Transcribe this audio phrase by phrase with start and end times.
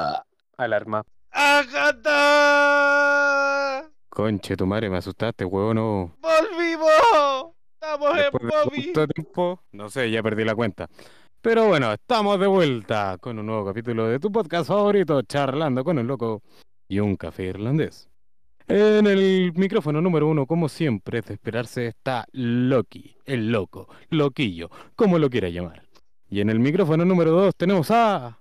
[0.00, 0.22] Ah,
[0.56, 1.02] alarma.
[1.32, 2.70] ¡Agata!
[4.08, 6.16] Conche, tu madre, me asustaste, huevo, no.
[6.20, 7.52] ¡Volvimos!
[7.74, 8.92] ¡Estamos Después en de Bobby!
[8.92, 10.86] tanto tiempo, no sé, ya perdí la cuenta.
[11.40, 15.98] Pero bueno, estamos de vuelta con un nuevo capítulo de tu podcast favorito, Charlando con
[15.98, 16.42] el Loco
[16.86, 18.08] y un café irlandés.
[18.68, 24.70] En el micrófono número uno, como siempre, es de esperarse, está Loki, el loco, loquillo,
[24.94, 25.82] como lo quiera llamar.
[26.30, 28.38] Y en el micrófono número dos tenemos a...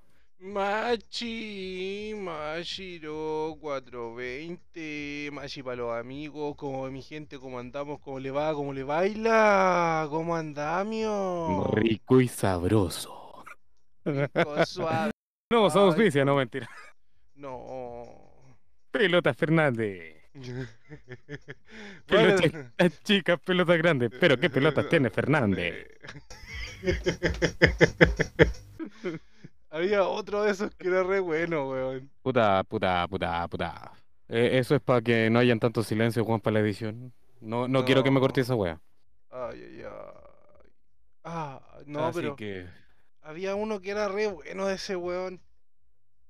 [0.47, 8.53] Machi, Machiro 420, Machi para los amigos, como mi gente, cómo andamos, cómo le va,
[8.53, 11.69] cómo le baila, cómo andamio.
[11.73, 13.43] Rico y sabroso.
[14.05, 15.11] Rico, suave.
[15.49, 16.69] No, somos auspicia, no mentira.
[17.35, 18.03] No.
[18.91, 20.15] Pelota Fernández.
[22.07, 24.11] Bueno, Pelotas chicas, pelotas grandes.
[24.19, 25.87] Pero qué pelotas tiene Fernández.
[29.69, 32.09] Había otro de esos que era re bueno, weón.
[32.21, 33.91] Puta, puta, puta, puta.
[34.29, 37.13] Eh, eso es para que no hayan tanto silencio, Juan, para la edición.
[37.41, 38.81] No, no, quiero que me corte esa wea.
[39.29, 40.71] Ay, ay, ay.
[41.23, 42.67] Ah, no, Así pero que
[43.21, 45.41] había uno que era re bueno de ese weón.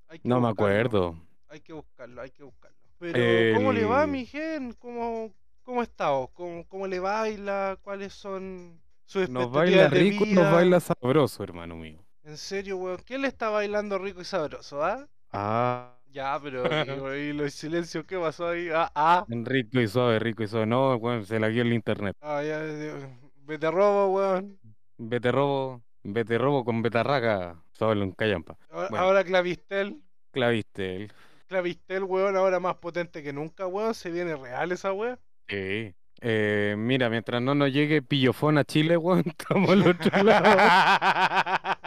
[0.08, 1.16] Hay que no me acuerdo.
[1.48, 2.76] Hay que buscarlo, hay que buscarlo.
[2.98, 4.72] Pero, ¿cómo le va, mi gen?
[4.72, 6.10] ¿Cómo, cómo está?
[6.10, 6.30] vos?
[6.32, 7.78] ¿Cómo, cómo le baila?
[7.82, 12.04] ¿Cuáles son sus Nos baila expectativas de rico y nos baila sabroso, hermano mío.
[12.28, 12.98] En serio, weón.
[13.04, 15.08] ¿Quién le está bailando rico y sabroso, ah?
[15.32, 16.62] Ah, Ya, pero
[17.16, 18.68] y, y los silencios, ¿qué pasó ahí?
[18.72, 19.26] Ah, ah.
[19.28, 20.66] rico y suave, rico y suave.
[20.66, 22.16] No, weón, se la guió el internet.
[22.20, 24.58] Ah, ya, eh, vete robo, weón.
[24.98, 27.62] Vete robo, vete robo con betarraga.
[27.72, 28.56] Solo en callampa.
[28.70, 29.04] Ahora, Bueno.
[29.04, 30.02] ahora Clavistel.
[30.32, 31.12] Clavistel.
[31.46, 33.94] Clavistel, weón, ahora más potente que nunca, weón.
[33.94, 35.18] Se viene real esa weón.
[35.48, 35.94] Sí.
[36.20, 40.56] Eh, mira, mientras no nos llegue pillofón a Chile, weón, estamos al otro lado.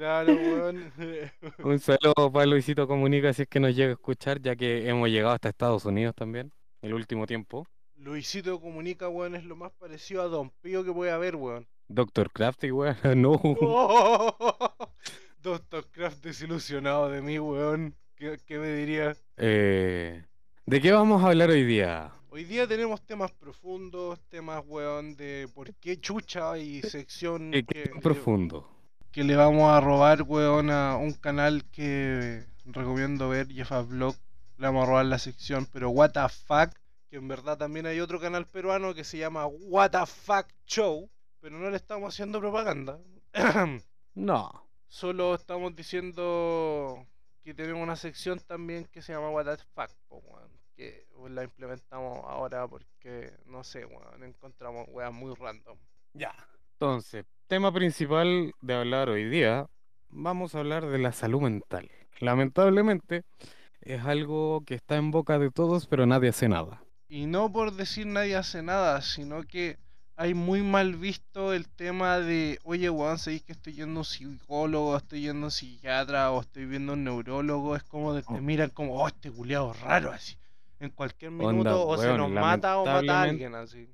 [0.00, 0.92] claro, weón.
[1.62, 5.10] Un saludo para Luisito Comunica si es que nos llega a escuchar, ya que hemos
[5.10, 7.66] llegado hasta Estados Unidos también, el último tiempo.
[7.96, 11.66] Luisito Comunica, weón, es lo más parecido a Don Pío que puede haber, weón.
[11.88, 13.38] Doctor Crafty, weón, no.
[15.42, 17.94] Doctor Kraft desilusionado de mí, weón.
[18.14, 19.14] ¿Qué, qué me diría?
[19.36, 20.24] Eh,
[20.64, 22.10] ¿de qué vamos a hablar hoy día?
[22.30, 27.90] Hoy día tenemos temas profundos, temas, weón, de por qué chucha y sección ¿Qué, que-
[28.00, 28.79] profundo?
[29.12, 34.14] Que le vamos a robar, weón, a un canal que recomiendo ver, Jefa Vlog.
[34.56, 36.70] Le vamos a robar la sección, pero what the fuck,
[37.10, 41.10] que en verdad también hay otro canal peruano que se llama What the Fuck Show,
[41.40, 42.98] pero no le estamos haciendo propaganda.
[44.12, 44.66] No.
[44.88, 47.06] Solo estamos diciendo
[47.44, 52.24] que tenemos una sección también que se llama What the Fuck, weón, que la implementamos
[52.24, 55.78] ahora porque, no sé, weón, encontramos weas muy random.
[56.12, 56.34] Ya.
[56.80, 59.66] Entonces, tema principal de hablar hoy día,
[60.08, 61.90] vamos a hablar de la salud mental.
[62.20, 63.24] Lamentablemente,
[63.82, 66.82] es algo que está en boca de todos, pero nadie hace nada.
[67.06, 69.76] Y no por decir nadie hace nada, sino que
[70.16, 74.04] hay muy mal visto el tema de, oye, weón, sabéis que estoy yendo a un
[74.06, 78.22] psicólogo, estoy yendo a un psiquiatra o estoy viendo a un neurólogo, es como de
[78.22, 78.40] te Oh.
[78.40, 80.34] miran como, oh, este culiado raro así.
[80.78, 83.86] En cualquier minuto Onda, o se nos mata o mata a alguien así.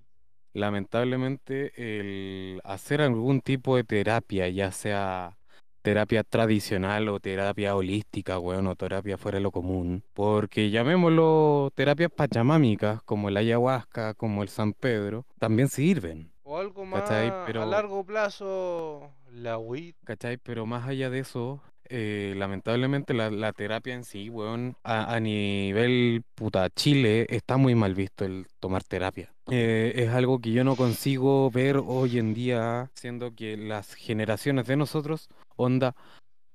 [0.57, 5.37] Lamentablemente, el hacer algún tipo de terapia, ya sea
[5.83, 12.11] terapia tradicional o terapia holística, weón, o terapia fuera de lo común, porque llamémoslo terapias
[12.11, 16.33] pachamámicas, como el ayahuasca, como el San Pedro, también sirven.
[16.43, 17.29] O algo más ¿Cachai?
[17.29, 19.95] a Pero- largo plazo, la weed.
[20.05, 20.39] ¿Cachai?
[20.39, 25.21] Pero más allá de eso, eh, lamentablemente la, la terapia en sí, weón, a, a
[25.21, 29.33] nivel puta Chile está muy mal visto el tomar terapia.
[29.51, 34.67] Eh, es algo que yo no consigo ver hoy en día, siendo que las generaciones
[34.67, 35.95] de nosotros, onda,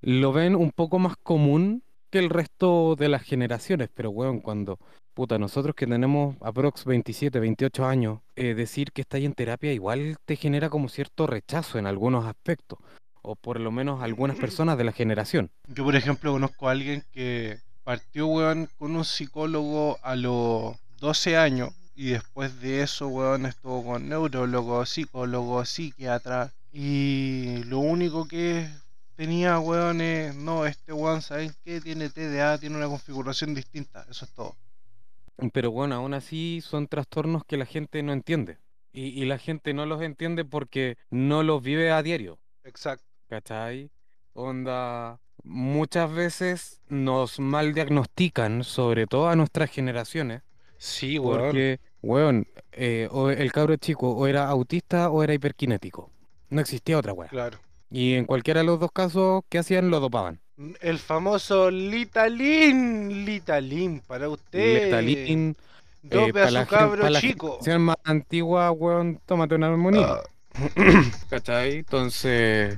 [0.02, 4.78] lo ven un poco más común que el resto de las generaciones, pero weón, cuando
[5.14, 10.18] puta, nosotros que tenemos aprox 27, 28 años, eh, decir que estáis en terapia igual
[10.26, 12.80] te genera como cierto rechazo en algunos aspectos,
[13.22, 15.50] o por lo menos algunas personas de la generación.
[15.68, 21.38] Yo, por ejemplo, conozco a alguien que partió, weón, con un psicólogo a los 12
[21.38, 28.68] años y después de eso, weón, estuvo con neurólogos, psicólogos, psiquiatras y lo único que
[29.16, 31.80] tenía, weón, es, no, este weón, ¿saben qué?
[31.80, 34.56] Tiene TDA, tiene una configuración distinta, eso es todo.
[35.54, 38.58] Pero bueno, aún así son trastornos que la gente no entiende.
[38.92, 42.40] Y, y la gente no los entiende porque no los vive a diario.
[42.64, 43.06] Exacto.
[43.30, 43.92] ¿Cachai?
[44.34, 50.42] Onda, muchas veces nos mal diagnostican, sobre todo a nuestras generaciones,
[50.82, 56.12] Sí, porque, weón, eh, o el cabro chico o era autista o era hiperkinético.
[56.50, 57.30] No existía otra weá.
[57.30, 57.60] Claro.
[57.90, 59.90] Y en cualquiera de los dos casos, ¿qué hacían?
[59.90, 60.40] Lo dopaban.
[60.82, 63.26] El famoso Litalin.
[63.26, 64.86] Litalin, para usted.
[64.86, 65.56] Letalin.
[66.04, 67.48] Dope eh, a pa' la su gen- cabro la chico.
[67.48, 70.18] generación más antigua, weón, tómate una armonía.
[71.30, 71.78] ¿Cachai?
[71.80, 72.78] Entonces,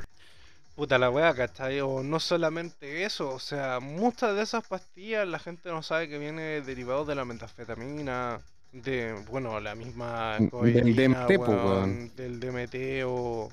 [0.75, 1.81] Puta la weá, ¿cachai?
[1.81, 6.17] O no solamente eso, o sea, muchas de esas pastillas la gente no sabe que
[6.17, 8.41] viene derivado de la metafetamina,
[8.73, 12.15] de, bueno, la misma Del codeína, DMT, weón, weón.
[12.15, 12.75] del DMT
[13.05, 13.49] o...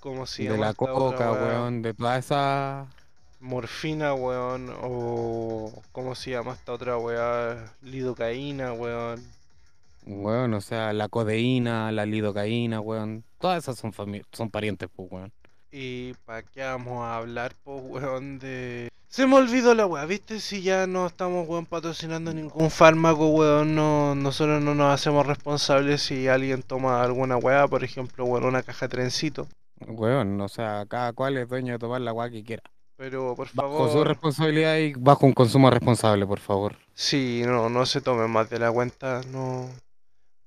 [0.00, 2.86] ¿Cómo se de llama la esta otra coca, weón, de toda esa.
[3.40, 5.82] Morfina, weón, o...
[5.92, 7.72] ¿Cómo se llama esta otra weá?
[7.80, 9.24] Lidocaína, weón.
[10.06, 13.24] Weón, o sea, la codeína, la lidocaína, weón.
[13.38, 13.92] Todas esas son,
[14.32, 15.32] son parientes, pues, weón.
[15.70, 18.90] Y para qué vamos a hablar, pues, weón, de...
[19.14, 20.40] Se me olvidó la weá, ¿viste?
[20.40, 26.02] Si ya no estamos, weón, patrocinando ningún fármaco, weón, no, nosotros no nos hacemos responsables
[26.02, 29.46] si alguien toma alguna weá, por ejemplo, weón, una caja de trencito.
[29.86, 32.64] Weón, o sea, cada cual es dueño de tomar la weá que quiera.
[32.96, 36.74] Pero, por Bajo su favor, responsabilidad y bajo un consumo responsable, por favor.
[36.94, 39.68] sí, no, no se tomen más de la cuenta, no...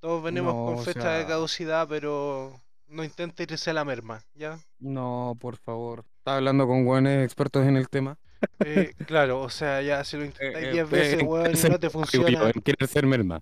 [0.02, 2.52] Todos venimos No, con o fecha sea- de caducidad, pero
[2.90, 4.60] no intente irse a la merma, ¿ya?
[4.80, 6.04] No, por favor.
[6.18, 8.18] Estaba hablando con weones expertos en el tema.
[8.60, 11.70] Eh, claro, o sea, ya si lo Eh, intentáis eh, 10 eh, veces, weón, y
[11.70, 12.50] no te funciona...
[12.50, 13.42] en querer ser merma.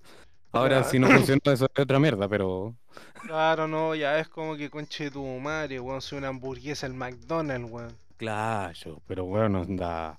[0.52, 0.90] Ahora, Claro.
[0.92, 2.74] si no funciona, eso es otra mierda, pero.
[3.22, 7.70] Claro, no, ya es como que conche tu madre, weón, soy una hamburguesa el McDonald's,
[7.70, 7.98] weón.
[8.18, 10.18] Claro, pero weón, anda.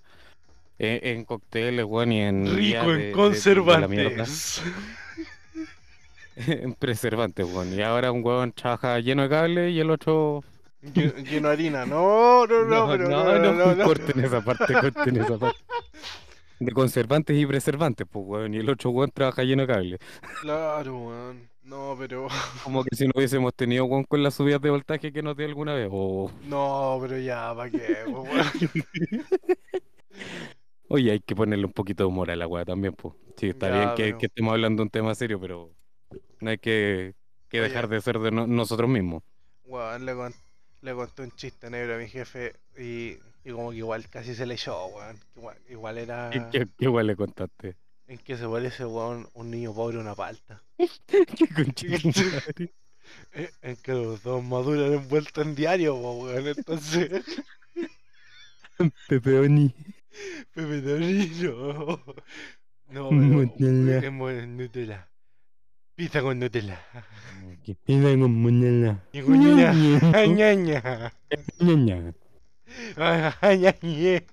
[0.78, 2.54] En, en cócteles, weón, y en.
[2.54, 4.62] Rico en de- de conservantes.
[6.36, 7.72] En preservantes, weón.
[7.72, 10.44] Y ahora un weón trabaja lleno de cable y el otro.
[10.82, 11.86] Lle- Lleno de harina.
[11.86, 13.84] No, no, no, pero no, no, no, no.
[13.84, 15.58] corten esa parte, corten esa parte.
[16.58, 18.54] De conservantes y preservantes, pues, weón.
[18.54, 19.98] Y el otro weón trabaja lleno de cable.
[20.40, 21.50] Claro, weón.
[21.62, 22.28] No, pero.
[22.64, 25.46] Como que si no hubiésemos tenido weón con las subidas de voltaje que nos dio
[25.46, 25.88] alguna vez.
[25.90, 28.28] O, No, pero ya, ¿para qué, weón?
[30.88, 33.14] oye, hay que ponerle un poquito de humor a la weá también, pues.
[33.36, 35.70] Sí, está Ya, bien que, pero- que estemos hablando de un tema serio, pero
[36.40, 37.14] no hay que,
[37.48, 37.68] que Oye.
[37.68, 39.22] dejar de ser de no- nosotros mismos.
[39.64, 40.34] Weón, le, con-
[40.86, 44.46] le conté un chiste negro a mi jefe y, y como que igual casi se
[44.46, 45.18] le echó, weón.
[45.36, 46.30] Igual, igual era.
[46.30, 47.76] ¿Qué, qué, qué weá le contaste?
[48.08, 50.62] En que se parece, weón, un niño pobre a una palta.
[51.06, 52.72] ¿Qué conchito madre?
[53.34, 56.46] Eh, En que los dos maduran envueltos en diario, weón.
[56.46, 57.22] Entonces.
[59.08, 59.74] Pepperoni.
[60.54, 62.00] Pepe Torino.
[62.88, 63.98] No, Nutella.
[64.00, 65.08] pero es mo- Nutella.
[65.96, 66.78] Pizza con Nutella.
[67.64, 69.02] Que pida con monela.
[69.12, 69.98] Y con ñaña.
[70.14, 71.12] Ay, ñaña.
[71.58, 72.14] Ñaña.
[72.96, 74.26] Ay, ay, ñañe.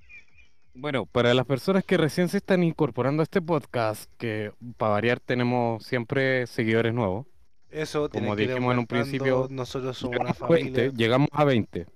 [0.75, 5.19] Bueno, para las personas que recién se están incorporando a este podcast, que para variar
[5.21, 7.27] tenemos siempre seguidores nuevos.
[7.69, 10.97] Eso tiene Como dijimos en un principio, Nosotros somos una Llegamos a 20, familia.
[10.97, 11.87] llegamos a 20.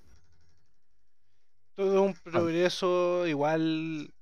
[1.76, 3.28] Todo es un progreso.
[3.28, 4.14] Igual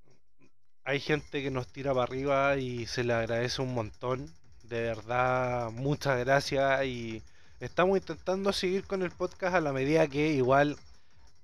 [0.84, 4.26] hay gente que nos tira para arriba y se le agradece un montón.
[4.70, 6.86] De verdad, muchas gracias.
[6.86, 7.22] Y
[7.60, 10.76] estamos intentando seguir con el podcast a la medida que igual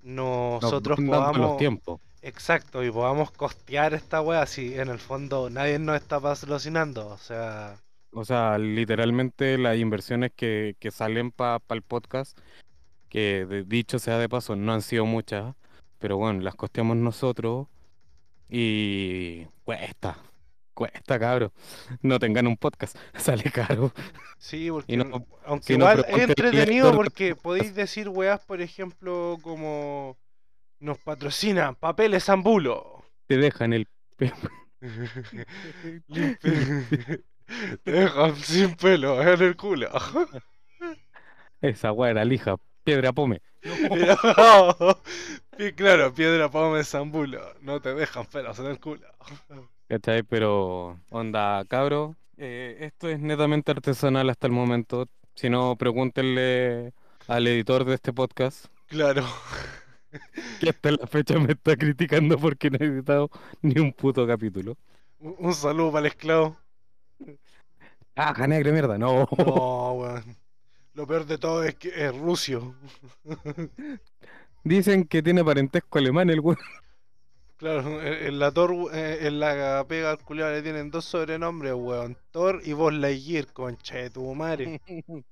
[0.02, 1.56] Nos nosotros van dando los podamos.
[1.58, 2.00] tiempos.
[2.22, 7.08] Exacto, y podamos costear esta wea si en el fondo nadie nos está patrocinando.
[7.08, 7.76] O sea,
[8.12, 12.38] O sea, literalmente las inversiones que, que salen para el podcast,
[13.08, 15.54] que de- dicho sea de paso, no han sido muchas,
[15.98, 17.66] pero bueno, las costeamos nosotros
[18.48, 20.18] y cuesta,
[20.74, 21.52] cuesta, cabros.
[22.00, 23.92] No tengan un podcast, sale caro.
[24.38, 30.16] sí, porque no- aunque no, es entretenido porque podéis decir weas, por ejemplo, como
[30.80, 33.04] nos patrocina Papeles Zambulo.
[33.26, 33.88] Te dejan el...
[37.84, 39.90] Te dejan sin pelo en el culo.
[41.60, 43.40] Esa weá era lija, piedra pome.
[45.58, 47.40] Y claro, piedra pome Zambulo.
[47.60, 49.06] No te dejan pelos en el culo.
[49.92, 50.22] ¿Cachai?
[50.22, 55.06] Pero, onda, cabro, eh, esto es netamente artesanal hasta el momento.
[55.34, 56.94] Si no, pregúntenle
[57.28, 59.22] al editor de este podcast, Claro.
[60.60, 63.28] que hasta la fecha me está criticando porque no he editado
[63.60, 64.78] ni un puto capítulo.
[65.18, 66.56] Un un saludo para el esclavo.
[68.16, 68.96] ¡Ah, negre mierda!
[68.96, 69.28] No.
[69.36, 70.36] No, weón.
[70.94, 72.74] Lo peor de todo es que es Rusio.
[74.64, 76.56] Dicen que tiene parentesco alemán el weón.
[77.62, 82.16] Claro, en la Thor, eh, en la pega al culiao le tienen dos sobrenombres, weón.
[82.32, 84.80] Thor y Buzz Lightyear, concha de tu madre.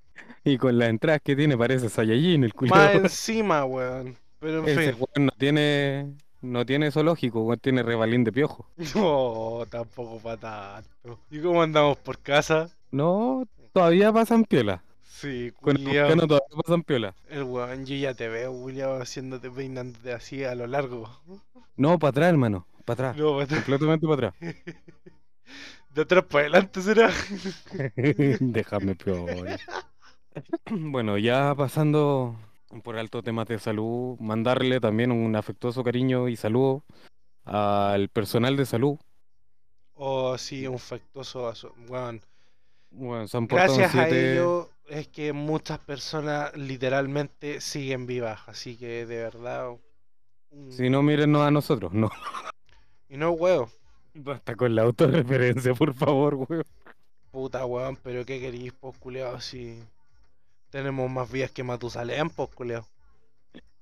[0.44, 2.92] Y con las entradas que tiene parece Saiyajin el Más culiao.
[2.92, 4.16] encima, weón.
[4.38, 5.02] Pero en Ese fin.
[5.02, 6.14] weón no tiene...
[6.42, 8.66] No tiene zoológico, weón, tiene rebalín de piojo.
[8.94, 11.18] No, tampoco para tanto.
[11.30, 12.70] ¿Y cómo andamos por casa?
[12.90, 14.82] No, todavía pasan piola.
[15.20, 17.14] Sí, Con el todavía pasan piola.
[17.28, 21.10] El weón, yo ya te veo, culiao, haciéndote peinándote así a lo largo.
[21.76, 22.66] No, para atrás, hermano.
[22.84, 23.16] Para atrás.
[23.16, 23.60] No, para atrás.
[23.64, 24.34] Completamente para atrás.
[25.94, 27.10] De atrás para adelante será.
[28.40, 29.46] Déjame peor.
[30.70, 32.36] Bueno, ya pasando
[32.84, 36.84] por alto temas de salud, mandarle también un afectuoso cariño y saludo
[37.44, 38.96] al personal de salud.
[39.94, 42.22] Oh, sí, un aso- weón.
[42.92, 48.40] Bueno, se han portado Gracias a siete- ello es que muchas personas literalmente siguen vivas,
[48.46, 49.70] así que de verdad.
[50.50, 51.92] un- Si no, mírennos a nosotros.
[51.92, 52.10] No,
[53.08, 53.68] Y no, weón.
[54.14, 56.64] basta con la autorreferencia, por favor, weón.
[57.30, 59.40] Puta, weón, pero ¿qué querís, pues, culiao?
[59.40, 59.78] Si
[60.70, 62.84] tenemos más vías que Matusalén, pues, culiao.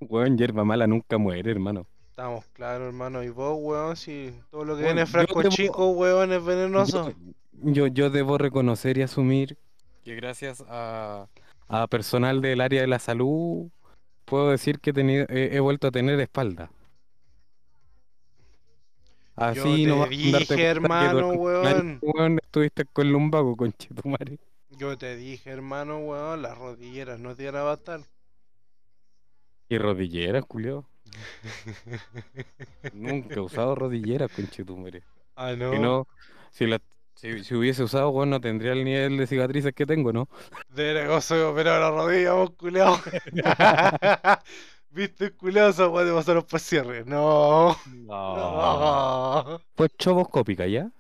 [0.01, 1.87] Weón, hierba mala nunca muere, hermano.
[2.11, 3.23] Estamos claros, hermano.
[3.23, 6.45] Y vos, weón, si todo lo que Weón, viene yo frasco debo- chico, weón, es
[6.45, 7.13] venenoso.
[7.53, 9.57] Yo, yo debo reconocer y asumir
[10.05, 11.29] que gracias a,
[11.69, 13.71] a personal del área de la salud,
[14.25, 16.71] puedo decir que he, tenido, he, he vuelto a tener espalda.
[19.39, 21.99] Así te no vas a darte dije, hermano, weón.
[22.03, 24.39] weón, estuviste con lumbago, conchetumare.
[24.71, 28.01] Yo te dije, hermano, weón, las rodilleras no te iban a bastar.
[29.69, 30.89] Y rodilleras, culiao.
[32.93, 35.05] Nunca he usado rodilleras, conchetumare.
[35.37, 35.73] ah, no.
[35.73, 36.09] Si no,
[36.51, 36.81] si, la,
[37.19, 40.29] si, si hubiese usado, weón, no tendría el nivel de cicatrices que tengo, ¿no?
[40.69, 42.97] De negocio operar la rodilla, vos, culiao.
[44.91, 45.71] ¿Viste, culiao?
[45.71, 47.05] Esa weón de pasaron por cierre.
[47.05, 47.77] No.
[47.97, 49.61] No.
[49.75, 50.91] Fue choboscópica, ¿ya?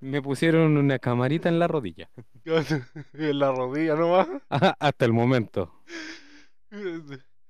[0.00, 2.08] Me pusieron una camarita en la rodilla.
[3.14, 4.28] En la rodilla nomás.
[4.48, 5.82] Hasta el momento.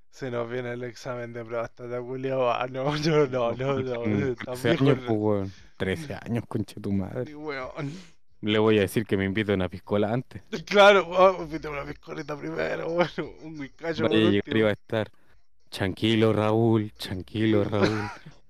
[0.09, 2.51] Se nos viene el examen de próstata, culiao.
[2.51, 4.35] Ah, no, no, no, no, no.
[4.35, 5.51] Tan 13 viejo años, no- pues, weón.
[5.81, 7.35] 13 años, conche tu madre.
[7.35, 7.91] Weón.
[8.41, 10.43] Le voy a decir que me invite a una piscola antes.
[10.65, 14.63] Claro, weón, pide una piscolita primero, bueno, un por Vaya a llegar último.
[14.65, 15.11] va a estar.
[15.69, 16.91] Tranquilo, Raúl.
[16.93, 18.01] Tranquilo, Raúl.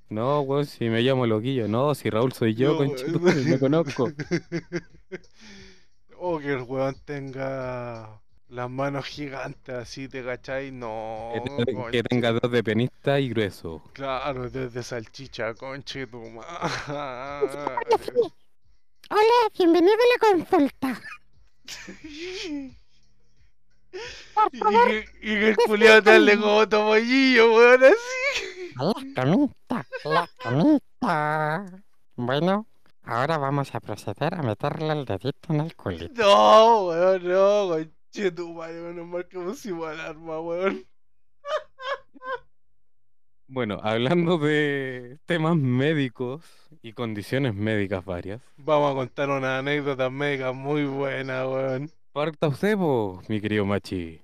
[0.09, 1.69] No, weón, si me llamo Loquillo.
[1.69, 4.11] No, si Raúl soy yo, No, conche tu madre, me conozco.
[6.23, 8.20] O que el weón tenga
[8.51, 10.71] las manos gigantes así, ¿te cachai?
[10.71, 12.03] No, Que, te- que conche.
[12.03, 13.81] tenga dos de penista y grueso.
[13.93, 16.69] Claro, desde salchicha, conche tu madre.
[19.09, 21.01] Hola, bienvenido a la consulta.
[24.33, 28.73] Por Y favor, que, y que el culiao te hable como topollillo, weón, así.
[28.77, 31.65] a la camita, la camita.
[32.15, 32.67] Bueno,
[33.03, 36.21] ahora vamos a proceder a meterle el dedito en el culito.
[36.21, 40.85] No, weón, no, conche tu madre, menos mal que pusimos alarma, weón.
[43.47, 46.41] Bueno, hablando de temas médicos
[46.81, 48.41] y condiciones médicas varias.
[48.57, 51.91] Vamos a contar una anécdota médica muy buena, weón.
[52.13, 54.21] Parta usted, po, mi querido Machi.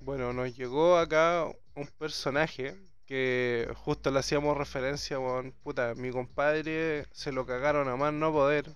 [0.00, 5.52] Bueno, nos llegó acá un personaje que justo le hacíamos referencia, weón.
[5.64, 8.66] Puta, mi compadre se lo cagaron a más no poder.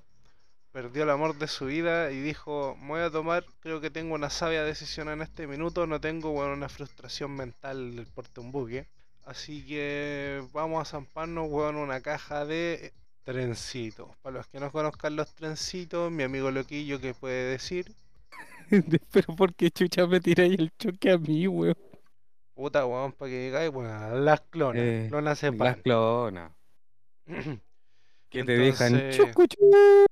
[0.74, 4.16] Perdió el amor de su vida y dijo, me voy a tomar, creo que tengo
[4.16, 8.50] una sabia decisión en este minuto, no tengo, weón, una frustración mental del porte un
[8.50, 8.84] buque.
[9.24, 14.08] Así que vamos a zamparnos, weón, una caja de trencitos.
[14.20, 17.92] Para los que no conozcan los trencitos, mi amigo Loquillo, ¿qué puede decir?
[19.12, 21.76] Pero ¿por qué chucha me tiráis el choque a mí, weón?
[22.56, 26.50] Puta, weón, para que digáis, weón, las clonas, Eh, clonas de Las clonas.
[28.28, 30.04] Que te dejan chucu, chu.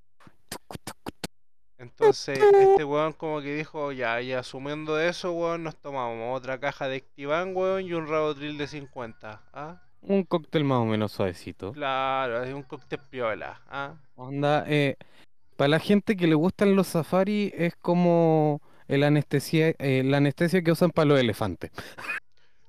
[1.82, 6.86] Entonces, este weón como que dijo, ya, y asumiendo eso, weón, nos tomamos otra caja
[6.86, 9.82] de Activan, weón, y un Rabotril de 50, ¿ah?
[10.00, 11.72] Un cóctel más o menos suavecito.
[11.72, 13.94] Claro, es un cóctel piola, ¿ah?
[14.14, 14.96] Onda, eh,
[15.56, 20.62] para la gente que le gustan los safaris es como el anestesia, eh, la anestesia
[20.62, 21.72] que usan para los elefantes.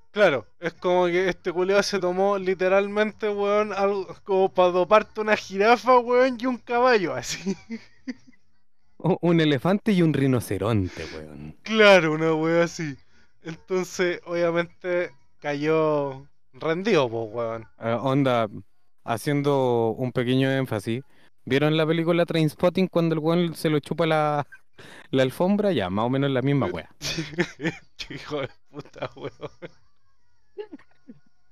[0.09, 5.35] Claro, es como que este culiao se tomó literalmente, weón, algo como para doparte una
[5.35, 7.55] jirafa, weón, y un caballo, así.
[9.21, 11.55] Un elefante y un rinoceronte, weón.
[11.63, 12.95] Claro, una weón así.
[13.43, 17.67] Entonces, obviamente, cayó rendido, pues, weón.
[17.81, 18.47] Eh, onda,
[19.03, 21.03] haciendo un pequeño énfasis.
[21.45, 24.47] ¿Vieron la película Trainspotting cuando el weón se lo chupa la,
[25.11, 25.73] la alfombra?
[25.73, 26.89] Ya, más o menos la misma wea.
[28.09, 29.31] Hijo de puta, weón.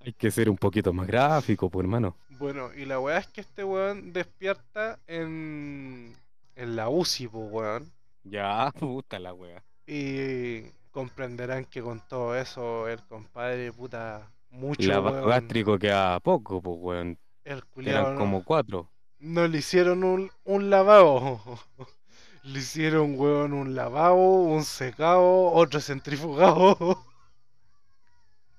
[0.03, 2.15] Hay que ser un poquito más gráfico, pues hermano.
[2.29, 6.15] Bueno, y la weá es que este weón despierta en,
[6.55, 7.93] en la UCI, pues, weón.
[8.23, 9.63] Ya, puta la wea.
[9.85, 15.29] Y comprenderán que con todo eso, el compadre, puta, mucho, Lavado weón.
[15.29, 17.19] gástrico queda poco, pues weón.
[17.43, 18.91] El Eran como cuatro.
[19.19, 21.41] no le hicieron un, un lavado.
[22.43, 26.75] Le hicieron, weón, un lavado, un secado, otro centrifugado.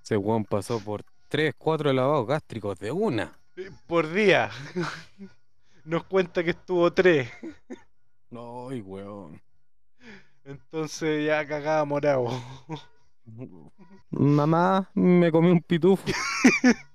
[0.04, 3.38] Ese weón pasó por 3, 4 lavados gástricos de una.
[3.86, 4.50] por día.
[5.84, 7.30] Nos cuenta que estuvo tres.
[8.30, 9.40] Ay, weón.
[10.44, 12.28] Entonces ya cagaba morado.
[14.10, 16.04] Mamá, me comí un pitufo.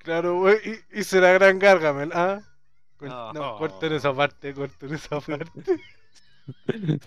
[0.00, 0.58] Claro, wey,
[0.92, 2.42] y- hice la gran Gargamel, ¿ah?
[2.98, 3.32] Cort- No.
[3.32, 5.62] No, corten esa parte, corten esa parte.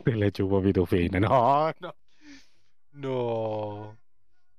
[0.03, 1.19] Se le chupó pitufina.
[1.19, 1.95] No, no.
[2.93, 3.97] No,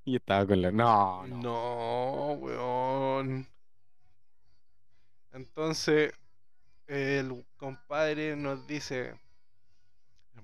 [0.04, 0.70] Y estaba con la.
[0.70, 1.36] No, no.
[1.42, 3.46] no, weón.
[5.32, 6.12] Entonces,
[6.90, 9.14] el compadre nos dice,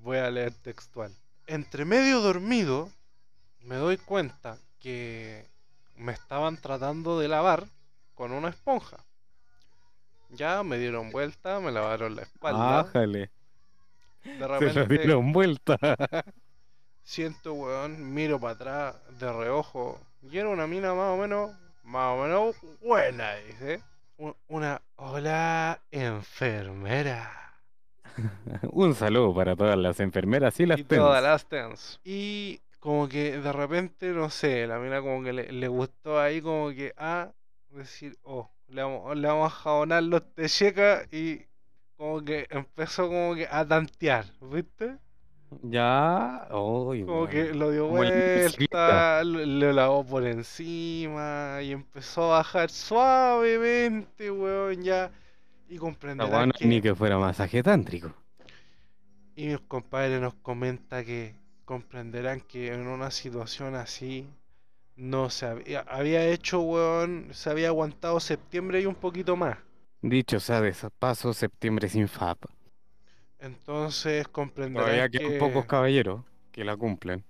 [0.01, 1.13] voy a leer textual.
[1.49, 2.89] Entre medio dormido,
[3.61, 5.45] me doy cuenta que
[5.97, 7.67] me estaban tratando de lavar
[8.15, 9.05] con una esponja.
[10.31, 12.81] Ya me dieron vuelta, me lavaron la espalda.
[12.81, 13.31] Ájale.
[14.25, 15.77] De Se repente dieron vuelta.
[17.03, 20.01] siento, weón, miro para atrás de reojo.
[20.23, 21.51] Y era una mina más o menos,
[21.83, 23.83] más o menos buena, dice.
[24.19, 27.31] Una, hola, enfermera.
[28.73, 31.23] Un saludo para todas las enfermeras y las y todas TENS.
[31.23, 32.01] las TENS.
[32.05, 36.41] Y como que de repente, no sé, la mina como que le, le gustó ahí
[36.41, 37.33] como que, ah,
[37.71, 41.47] decir, oh, le vamos, le vamos a jabonar los techecas y
[41.97, 44.99] como que empezó como que a tantear, ¿viste?
[45.63, 46.47] Ya.
[46.51, 54.31] Como que lo dio vuelta, lo, lo lavó por encima y empezó a bajar suavemente,
[54.31, 55.11] weón, ya.
[55.69, 56.67] Y comprenderán weá no es que...
[56.67, 58.13] ni que fuera masaje tántrico.
[59.37, 61.35] Y mis compadres nos comenta que
[61.65, 64.27] comprenderán que en una situación así
[64.97, 69.59] no se había, había hecho, weón, se había aguantado septiembre y un poquito más.
[70.01, 72.45] Dicho sea de pasos, septiembre sin FAP.
[73.39, 77.25] Entonces comprenderán Todavía quedan que pocos caballeros que la cumplen.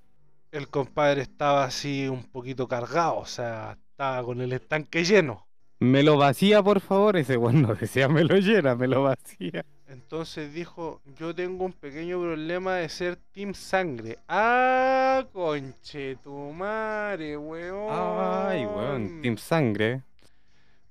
[0.52, 5.46] el compadre estaba así un poquito cargado, o sea, estaba con el estanque lleno.
[5.78, 7.16] Me lo vacía, por favor.
[7.16, 9.64] Ese weón no decía me lo llena, me lo vacía.
[9.86, 14.18] Entonces dijo, yo tengo un pequeño problema de ser Team Sangre.
[14.28, 17.88] Ah, conche tu madre, weón.
[17.90, 19.20] Ay, weón.
[19.22, 20.02] Team Sangre.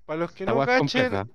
[0.05, 1.29] Para los que La no cachen.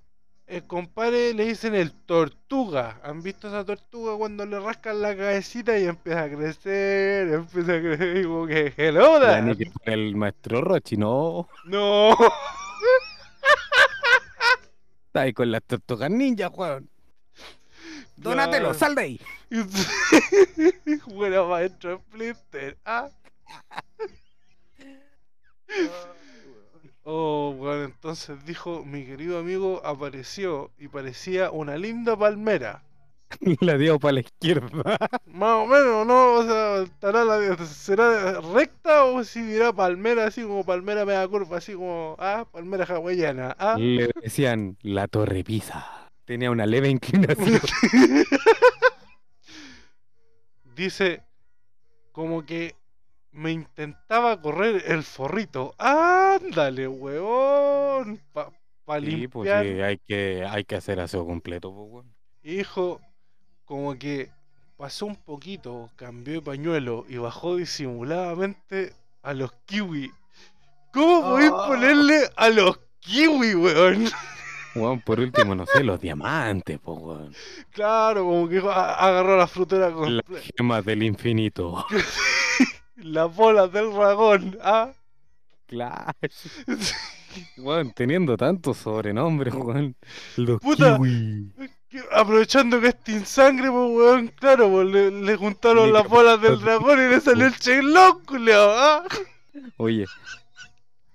[0.51, 3.01] El compadre le dicen el tortuga.
[3.05, 7.29] ¿Han visto esa tortuga cuando le rascan la cabecita y empieza a crecer?
[7.29, 9.43] Empieza a crecer y como que, hello Ya there.
[9.43, 11.49] ni que el maestro Rochi, no.
[11.65, 12.11] No.
[15.07, 16.89] Está ahí con las tortugas ninja, weón.
[18.17, 18.79] Donatello, Claro.
[18.79, 19.21] sal de ahí.
[21.07, 22.77] Buena maestro Splinter.
[22.85, 23.09] Ah.
[27.13, 32.85] Oh, bueno, entonces dijo, mi querido amigo apareció y parecía una linda palmera.
[33.61, 34.97] La dio para la izquierda.
[35.27, 36.35] Más o menos, ¿no?
[36.35, 41.57] O sea, estará la, ¿será recta o si dirá palmera así como palmera media curva,
[41.57, 43.75] así como, ah, palmera hawaiana, ah?
[43.77, 45.85] Le decían la torre pisa.
[46.27, 47.61] Tenía una leve inclinación.
[50.77, 51.25] Dice,
[52.13, 52.77] como que
[53.33, 55.75] me intentaba correr el forrito.
[55.79, 58.21] Ándale, weón.
[58.33, 58.51] Pa,
[58.85, 62.15] pa Sí, pues sí, hay que, hay que hacer aseo completo, pues, weón.
[62.43, 63.01] Y dijo,
[63.65, 64.31] como que
[64.77, 70.11] pasó un poquito, cambió de pañuelo y bajó disimuladamente a los kiwi.
[70.93, 71.67] ¿Cómo podéis Ah.
[71.69, 74.09] ponerle a los kiwi, weón?
[74.75, 77.35] Weón, por último, no sé, los diamantes, pues, weón.
[77.71, 80.25] Claro, como que agarró la frutera con Las
[80.57, 81.85] gemas del infinito.
[83.03, 84.59] las bolas del dragón.
[84.63, 84.93] ¿ah?
[85.67, 86.13] Claro.
[87.59, 89.95] Weón, teniendo tantos sobrenombres, weón.
[90.37, 90.97] Los Puta.
[90.97, 91.53] kiwi.
[91.89, 96.09] Que- Aprovechando que es Team Sangre, pues weón, claro, pues le, le juntaron Ni las
[96.09, 99.05] bolas del dragón y le salió el chelón, culiao, ¿ah?
[99.77, 100.07] Oye,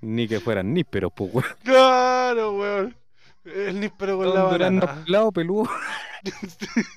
[0.02, 1.48] ni que fueran nísperos, pues, weón.
[1.64, 2.96] Claro, weón.
[3.46, 5.04] El níspero con la banana.
[5.06, 5.70] pelados, peludos.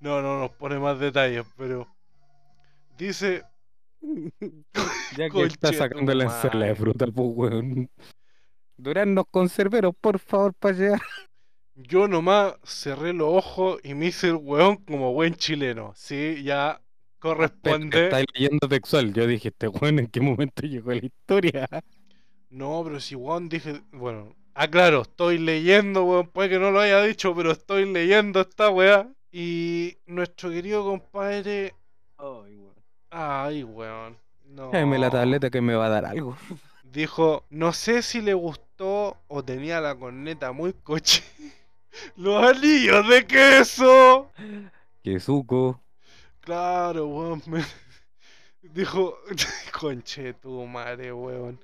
[0.00, 1.86] No, no nos pone más detalles, pero
[2.96, 3.42] dice,
[5.16, 6.74] Ya que está ensalada de madre.
[6.74, 7.90] fruta, pues, weón.
[8.76, 11.02] Duraznos conserveros, por favor, para llegar.
[11.74, 15.92] yo nomás cerré los ojos y me hice el weón como buen chileno.
[15.94, 16.80] Sí, ya
[17.18, 18.04] corresponde.
[18.04, 19.12] Está leyendo textual.
[19.12, 21.68] Yo dije, este weón, ¿en qué momento llegó la historia?
[22.50, 26.80] No, pero si weón dije, bueno, ah claro, estoy leyendo, weón, puede que no lo
[26.80, 29.08] haya dicho, pero estoy leyendo esta weá.
[29.30, 31.74] Y nuestro querido compadre,
[32.18, 32.74] Ay, weón.
[33.12, 34.70] Ay weón, no.
[34.70, 36.36] Déjame la tableta que me va a dar algo.
[36.84, 41.22] Dijo, no sé si le gustó o tenía la corneta muy coche.
[42.16, 44.30] Los anillos de queso.
[45.02, 45.80] Que suco.
[46.40, 47.42] Claro, weón.
[47.46, 47.64] me-
[48.62, 49.18] Dijo,
[49.78, 51.58] conche tu madre, weón.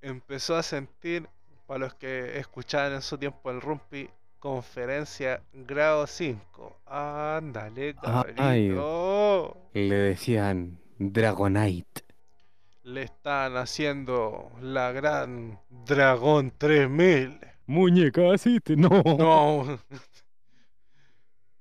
[0.00, 1.28] Empezó a sentir,
[1.66, 6.80] para los que escuchaban en su tiempo el Rumpi, conferencia grado 5.
[6.86, 7.94] Ándale,
[8.36, 8.68] Ay.
[8.68, 9.56] cabrito.
[9.74, 12.02] Le decían Dragonite.
[12.84, 17.38] Le están haciendo la gran Dragón 3000.
[17.66, 18.76] Muñeca, asiste.
[18.76, 18.88] No.
[19.04, 19.78] No.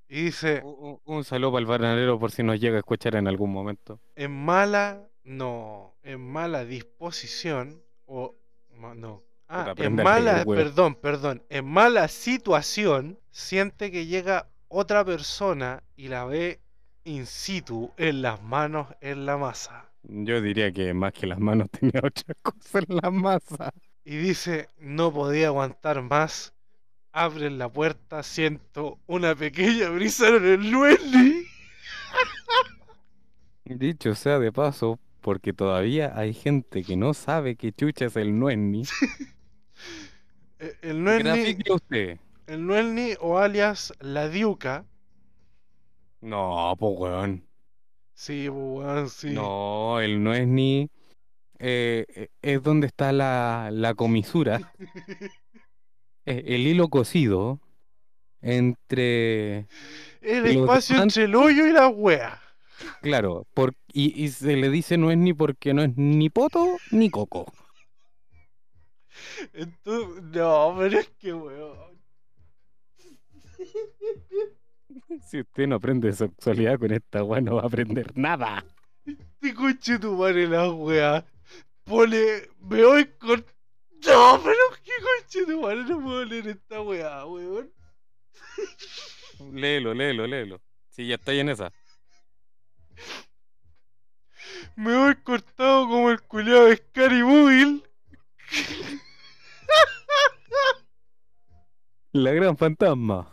[0.09, 3.51] Y dice, Un, saludo para el bananero por si nos llega a escuchar en algún
[3.51, 3.99] momento.
[4.15, 8.33] en mala, no, en mala disposición, o,
[8.95, 16.09] no, ah, en mala, perdón, perdón, en mala situación, siente que llega otra persona y
[16.09, 16.59] la ve
[17.03, 19.85] in situ, en las manos, en la masa.
[20.03, 23.71] Yo diría que más que las manos tenía otra cosa en la masa.
[24.03, 26.53] Y dice, no podía aguantar más.
[27.11, 31.45] Abren la puerta, siento una pequeña brisa en el Lueli.
[33.65, 38.39] Dicho sea de paso, porque todavía hay gente que no sabe que chucha es el
[38.39, 38.83] Nuenni.
[40.59, 42.19] Eh, El Nuelni, usted.
[42.47, 44.85] el Nuelni o alias la Diuca.
[46.21, 47.43] No, pues weón.
[48.13, 49.29] Sí, pues, weón, sí.
[49.31, 50.89] No, el Nuenni
[51.59, 54.73] eh, eh, es donde está la, la comisura.
[56.25, 57.59] el hilo cosido
[58.41, 59.67] entre
[60.21, 62.41] El espacio entre el hoyo y la wea.
[63.01, 66.77] Claro, por, y, y se le dice no es ni porque no es ni poto
[66.91, 67.51] ni coco.
[69.53, 71.97] Entonces, no, pero es que weón.
[75.27, 78.63] Si usted no aprende sexualidad con esta weá, no va a aprender nada.
[79.39, 81.25] Te coche tu madre la wea.
[81.83, 82.49] Pone.
[82.59, 83.45] Me voy con.
[84.05, 87.71] No, pero que coche tu madre no puedo leer esta wea, weón.
[89.53, 90.61] Léelo, léelo, léelo.
[90.89, 91.71] Si ya está en esa.
[94.75, 97.83] Me voy cortado como el culiado de Scary Movie.
[102.17, 103.31] La gran fantasma.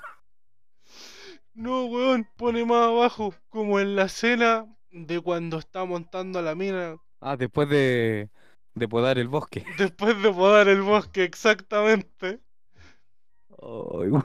[1.55, 6.99] No, weón, pone más abajo, como en la escena de cuando está montando la mina
[7.23, 8.29] Ah, después de,
[8.75, 9.65] de podar el bosque.
[9.79, 12.41] después de podar el bosque, exactamente.
[13.59, 14.23] Weón.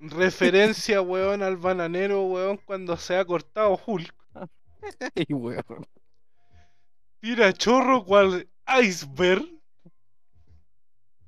[0.00, 4.12] Referencia, weón, al bananero, weón, cuando se ha cortado Hulk.
[5.14, 5.86] Ay, weón.
[7.20, 8.48] Tira chorro cual
[8.82, 9.55] iceberg.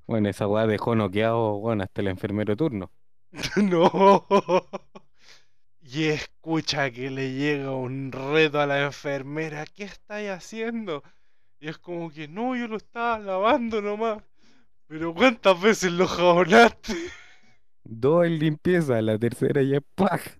[0.08, 2.90] Bueno, esa weá dejó noqueado, bueno, hasta el enfermero de turno.
[3.62, 4.26] no.
[5.82, 9.66] Y escucha que le llega un reto a la enfermera.
[9.66, 11.02] ¿Qué estáis haciendo?
[11.60, 14.22] Y es como que no, yo lo estaba lavando nomás.
[14.86, 16.94] Pero ¿cuántas veces lo jabonaste?
[17.84, 20.30] Dos en limpieza, la tercera ya es paja.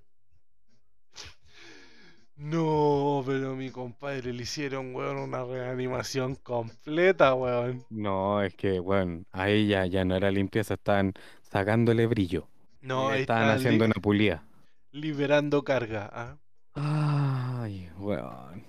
[2.38, 7.85] No, pero mi compadre le hicieron, weón, una reanimación completa, weón.
[7.90, 12.48] No, es que, bueno, a ella ya no era limpieza, estaban sacándole brillo.
[12.81, 14.44] No, estaban está haciendo una pulida.
[14.92, 16.11] liberando carga.
[16.12, 16.38] ¿ah?
[16.74, 18.64] Ay, weón.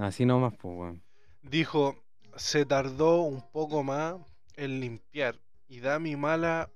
[0.00, 1.02] Así nomás, pues, weón.
[1.42, 1.96] Dijo,
[2.36, 4.16] se tardó un poco más
[4.56, 6.70] en limpiar y da mi mala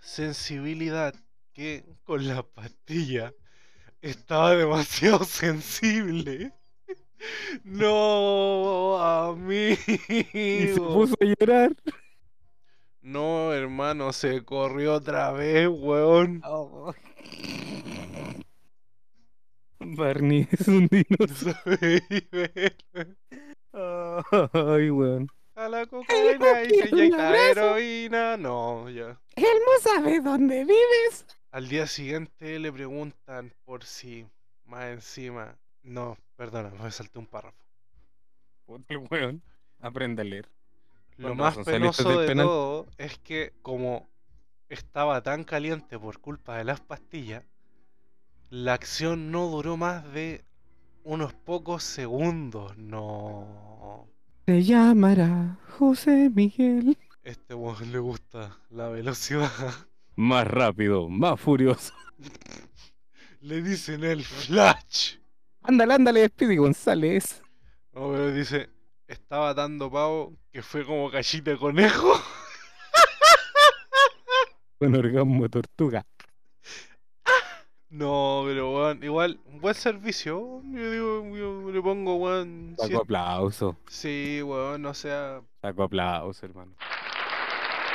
[0.00, 1.14] sensibilidad
[1.54, 3.32] que con la pastilla
[4.10, 6.52] estaba demasiado sensible.
[7.64, 10.94] No, Y se amigo.
[10.94, 11.74] puso a llorar.
[13.02, 16.42] No, hermano, se corrió otra vez, weón.
[19.78, 22.00] Barney es un dinosaurio.
[23.72, 25.28] Ay, weón.
[25.54, 28.36] A la cocaína y se inyecta heroína.
[28.36, 29.18] No, ya.
[29.36, 31.24] Elmo sabe dónde vives.
[31.56, 34.26] Al día siguiente le preguntan por si
[34.66, 35.56] más encima.
[35.82, 37.56] No, perdona, me salté un párrafo.
[38.66, 39.42] Puta el weón.
[39.80, 40.50] Aprende a leer.
[41.16, 42.44] Lo más penoso de penal.
[42.44, 44.06] todo es que como
[44.68, 47.42] estaba tan caliente por culpa de las pastillas,
[48.50, 50.44] la acción no duró más de
[51.04, 52.76] unos pocos segundos.
[52.76, 54.06] No.
[54.44, 56.98] Se llamará José Miguel.
[57.22, 59.50] Este weón le gusta la velocidad.
[60.16, 61.92] Más rápido, más furioso.
[63.40, 65.16] Le dicen el flash.
[65.62, 67.42] Ándale, ándale, Speedy González.
[67.92, 68.68] No, pero dice,
[69.06, 72.12] estaba dando pavo que fue como cachita de conejo.
[74.78, 76.06] Con orgasmo de tortuga.
[77.88, 80.60] No, pero weón, igual, un buen servicio.
[80.64, 82.74] Yo digo, yo le pongo, weón.
[82.76, 83.76] Saco cien- aplauso.
[83.88, 85.40] Sí, weón, o sea.
[85.62, 86.74] Saco aplauso, hermano.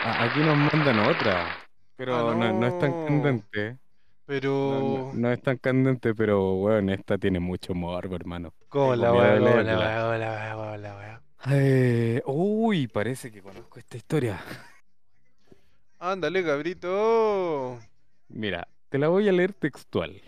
[0.04, 1.56] Ah, aquí nos mandan otra.
[1.96, 3.70] Pero Ah, no, no es tan candente.
[3.70, 3.80] No, no-
[4.26, 5.12] Pero.
[5.14, 8.54] no es tan candente, pero bueno, esta tiene mucho morbo, hermano.
[8.70, 9.34] ¿Cómo Tengo la miedo weá?
[9.34, 9.80] de ¿Cómo la leerla.
[9.80, 10.02] weá?
[10.02, 10.56] ¿Cómo la weá?
[10.56, 11.22] ¿Cómo la weá?
[11.50, 14.40] Eh, uy, parece que conozco esta historia.
[16.00, 17.80] Ándale, cabrito.
[18.30, 20.22] Mira, te la voy a leer textual.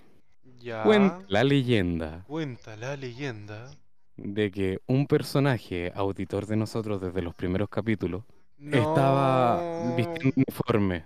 [0.59, 0.83] Ya.
[0.83, 3.69] Cuenta la leyenda Cuenta la leyenda.
[4.15, 8.23] de que un personaje auditor de nosotros desde los primeros capítulos
[8.57, 8.77] No.
[8.77, 11.03] estaba vistiendo uniforme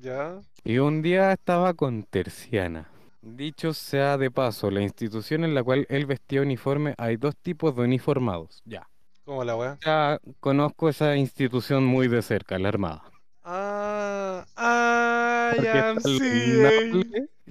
[0.00, 0.40] Ya.
[0.64, 2.88] y un día estaba con Terciana.
[3.22, 7.76] Dicho sea de paso, la institución en la cual él vestía uniforme, hay dos tipos
[7.76, 8.62] de uniformados.
[8.64, 8.88] Ya.
[9.24, 9.78] ¿Cómo la weá?
[9.84, 13.02] Ya conozco esa institución muy de cerca, la Armada.
[13.44, 14.46] Ah.
[14.56, 15.94] Ah, ya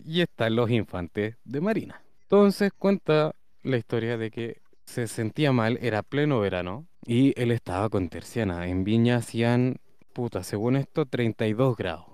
[0.06, 2.02] y están los infantes de Marina.
[2.24, 3.34] Entonces cuenta
[3.64, 8.68] la historia de que se sentía mal, era pleno verano, y él estaba con Terciana.
[8.68, 9.78] En Viña hacían,
[10.14, 12.09] puta, según esto, 32 grados.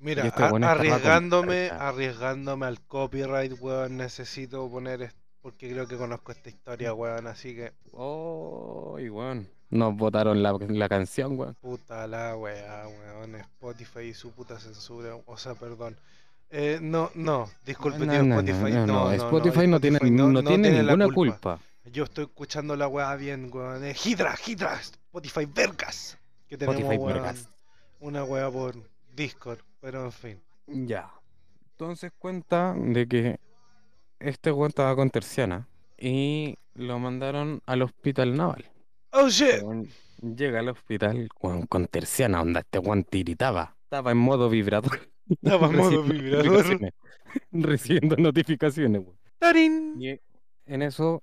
[0.00, 6.48] Mira, este con arriesgándome, arriesgándome al copyright, weón, necesito poner porque creo que conozco esta
[6.48, 9.48] historia, weón, así que Oh, y weón.
[9.70, 11.54] Nos botaron la, la canción, weón.
[11.60, 15.96] puta la weá, weón, Spotify y su puta censura, o sea, perdón.
[16.50, 19.96] Eh, no, no, disculpe, No, tío, no, Spotify, no, no, no, no, Spotify no tiene,
[19.98, 21.60] Spotify no tiene ninguna culpa.
[21.92, 23.84] Yo estoy escuchando la weá bien, weón.
[23.84, 26.18] Eh, Hydra, Hydra, Spotify Vergas.
[26.48, 27.48] Que tenemos, Spotify weón, Vergas.
[28.00, 28.74] una weá por
[29.14, 30.42] Discord, pero en fin.
[30.66, 31.10] Ya.
[31.72, 33.40] Entonces cuenta de que
[34.18, 38.70] este weón estaba con Terciana y lo mandaron al hospital naval.
[39.12, 39.62] Oh shit.
[40.20, 43.76] Llega al hospital con, con Terciana, onda, este weón tiritaba.
[43.84, 45.10] Estaba en modo vibrador.
[45.28, 46.44] Estaba en modo vibrador.
[46.52, 46.92] notificaciones.
[47.50, 49.18] Recibiendo notificaciones, weón.
[49.38, 49.94] ¡Tarín!
[49.98, 50.20] Y
[50.66, 51.22] en eso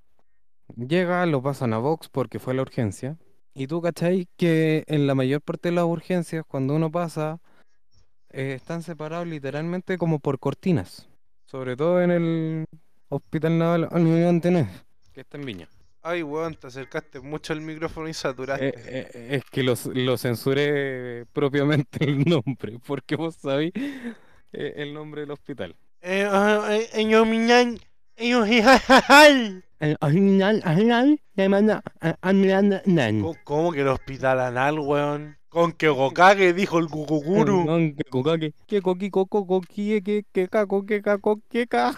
[0.75, 3.17] llega, lo pasan a Vox porque fue la urgencia.
[3.53, 4.27] Y tú, ¿cachai?
[4.37, 7.39] Que en la mayor parte de las urgencias, cuando uno pasa,
[8.37, 11.07] eh, están separados literalmente como por cortinas.
[11.45, 12.65] Sobre todo en el
[13.09, 14.67] Hospital Naval Almirante Nes,
[15.13, 15.67] que está en Viña.
[16.03, 18.73] Ay, weón, te acercaste mucho al micrófono y Eh, saturaste.
[18.75, 23.73] eh, es que los- lo censuré propiamente el nombre, porque vos sabéis
[24.53, 25.75] eh, el nombre del hospital.
[26.01, 27.09] Eh, eh, eh, eh,
[28.29, 29.63] yo, jijajajal.
[29.79, 30.61] El Hospital
[32.21, 33.13] Almirante Nes.
[33.21, 35.36] ¿Cómo- ¿Cómo que el hospital anal, weón?
[35.49, 37.63] Con que Gokage dijo el Guguguru.
[37.63, 40.47] Weón, que coca, que- que coqui, coco, coqui, que que
[40.85, 41.95] que caco, que ca.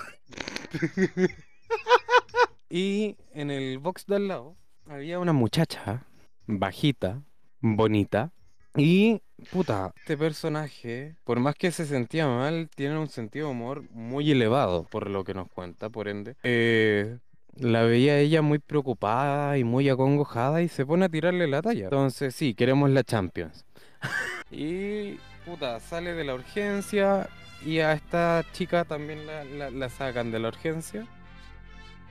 [2.70, 4.56] Y en el box de al lado
[4.88, 6.06] había una muchacha
[6.46, 7.24] bajita,
[7.62, 8.32] bonita.
[8.76, 13.84] Y, puta, este personaje, por más que se sentía mal, tiene un sentido de humor
[13.92, 16.36] muy elevado, por lo que nos cuenta, por ende.
[16.44, 17.18] Eh,
[17.56, 21.86] la veía ella muy preocupada y muy acongojada y se pone a tirarle la talla.
[21.86, 23.66] Entonces, sí, queremos la Champions.
[24.52, 27.30] Y, puta, sale de la urgencia
[27.64, 31.06] y a esta chica también la, la- la sacan de la urgencia.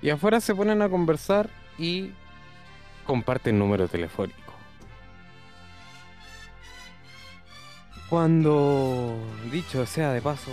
[0.01, 2.12] Y afuera se ponen a conversar y
[3.05, 4.53] comparten número telefónico.
[8.09, 9.18] Cuando,
[9.53, 10.51] dicho sea de paso,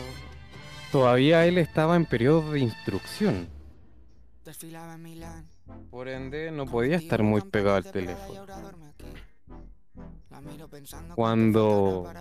[0.91, 3.47] todavía él estaba en periodo de instrucción.
[4.45, 5.49] Desfilaba en Milán.
[5.89, 8.45] Por ende, no podía estar muy pegado al teléfono.
[11.15, 12.11] Cuando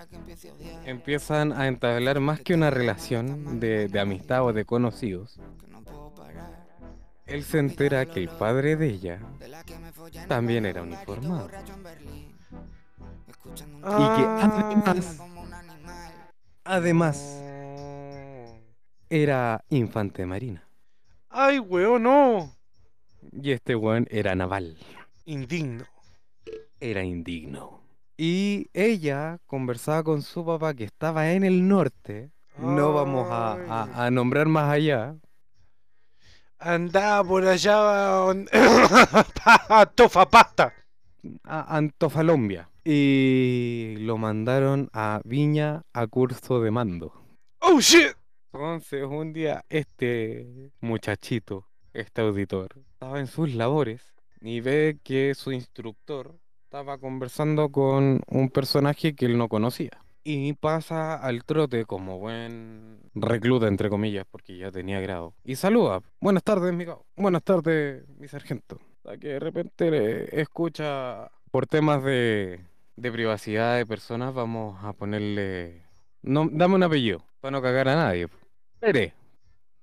[0.87, 5.39] Empiezan a entablar más que una relación de, de amistad o de conocidos.
[7.27, 9.19] Él se entera que el padre de ella
[10.29, 11.49] también era uniformado.
[13.47, 15.21] Y que además,
[16.65, 17.43] además,
[19.11, 20.64] era infante de marina.
[21.37, 22.55] Ay, weón, no.
[23.33, 24.77] Y este weón era naval.
[25.25, 25.85] Indigno.
[26.79, 27.83] Era indigno.
[28.17, 32.31] Y ella conversaba con su papá que estaba en el norte.
[32.59, 35.17] No vamos a, a- a nombrar más allá.
[36.59, 37.75] Andaba por allá.
[37.75, 38.47] don-
[39.45, 40.73] pa- Tofa pasta.
[41.43, 42.69] A Antofalombia.
[42.85, 47.13] Y lo mandaron a Viña a curso de mando.
[47.61, 48.13] Oh shit.
[48.55, 55.51] Entonces, un día, este muchachito, este auditor, estaba en sus labores y ve que su
[55.51, 59.91] instructor estaba conversando con un personaje que él no conocía.
[60.23, 65.35] Y pasa al trote como buen recluta, entre comillas, porque ya tenía grado.
[65.43, 66.01] Y saluda.
[66.21, 67.05] Buenas tardes, mi cabo.
[67.17, 68.79] Buenas tardes, mi sargento.
[69.21, 72.61] Que de repente escucha, por temas de,
[72.95, 75.83] de privacidad de personas, vamos a ponerle...
[76.23, 78.29] No, dame un apellido, para no cagar a nadie.
[78.85, 79.15] Pérez,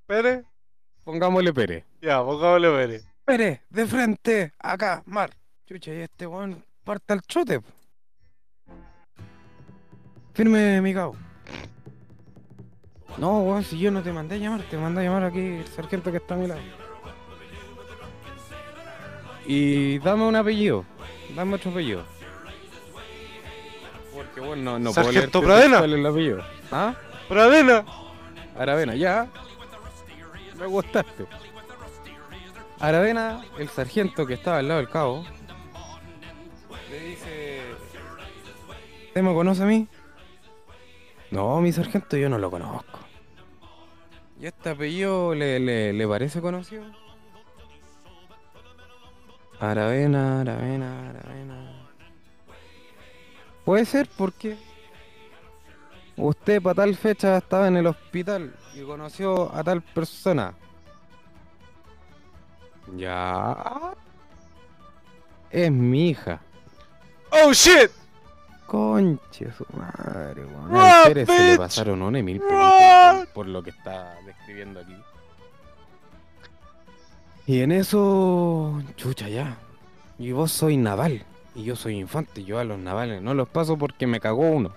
[0.06, 0.44] Pere.
[1.04, 1.84] pongámosle Pérez.
[2.04, 3.02] Ya, pongámosle Pere.
[3.26, 5.32] Pérez, de frente, acá, Mar.
[5.66, 7.62] Chucha, y este weón parte al chote.
[7.62, 7.68] po.
[10.36, 11.16] Firme, mi cabo.
[13.18, 15.68] No, weón, si yo no te mandé a llamar, te mandé a llamar aquí el
[15.68, 16.62] sargento que está a mi lado.
[19.48, 20.86] Y dame un apellido,
[21.36, 22.04] dame otro apellido.
[24.14, 25.78] Porque bueno, no, no puedo Sargento leerte Pradena.
[25.80, 26.44] cuál es el apellido.
[26.72, 26.94] ¿Ah?
[27.28, 27.84] Pradena.
[28.62, 29.28] Aravena, ya.
[30.60, 31.26] Me gustaste.
[32.80, 35.26] Aravena, el sargento que estaba al lado del cabo,
[36.90, 37.62] le dice...
[39.08, 39.88] ¿Usted me conoce a mí?
[41.32, 43.00] No, mi sargento yo no lo conozco.
[44.40, 46.84] ¿Y este apellido le, le, le parece conocido?
[49.60, 51.88] Aravena, Aravena, Aravena.
[53.66, 54.58] Puede ser porque
[56.18, 60.54] usted para tal fecha estaba en el hospital y conoció a tal persona.
[62.96, 63.94] Ya.
[65.50, 66.42] Es mi hija.
[67.32, 67.92] Oh shit.
[68.66, 70.76] Conche su madre, weón.
[70.76, 74.96] Al Pérez se le pasaron una y mil por, por lo que está describiendo aquí.
[77.48, 79.58] Y en eso, chucha ya.
[80.18, 81.26] Y vos soy naval.
[81.54, 82.46] Y yo soy infante.
[82.46, 84.74] Yo a los navales no los paso porque me cagó uno.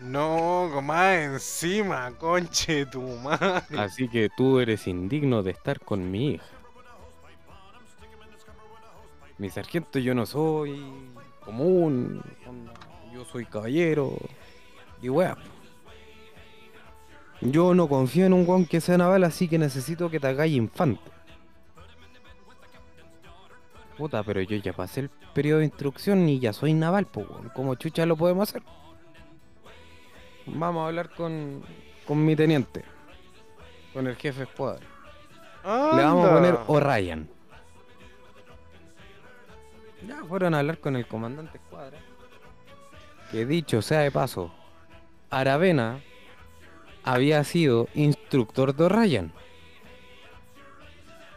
[0.00, 3.78] No, más encima, conche tu madre.
[3.78, 6.44] Así que tú eres indigno de estar con mi hija.
[9.38, 10.84] Mi sargento yo no soy
[11.44, 12.22] común,
[13.12, 14.16] yo soy caballero
[15.00, 15.36] y weá.
[17.40, 20.56] Yo no confío en un weón que sea naval, así que necesito que te hagáis
[20.56, 21.10] infante.
[23.96, 27.26] Puta, pero yo ya pasé el periodo de instrucción y ya soy naval, pues.
[27.54, 28.62] ¿Cómo chucha lo podemos hacer?
[30.54, 31.62] Vamos a hablar con,
[32.06, 32.84] con mi teniente,
[33.92, 34.86] con el jefe de escuadra.
[35.64, 36.58] Le vamos a poner.
[36.66, 37.28] O'Ryan.
[40.06, 41.98] Ya fueron a hablar con el comandante escuadra.
[43.30, 44.52] Que dicho sea de paso,
[45.28, 46.00] Aravena
[47.04, 49.32] había sido instructor de O'Ryan.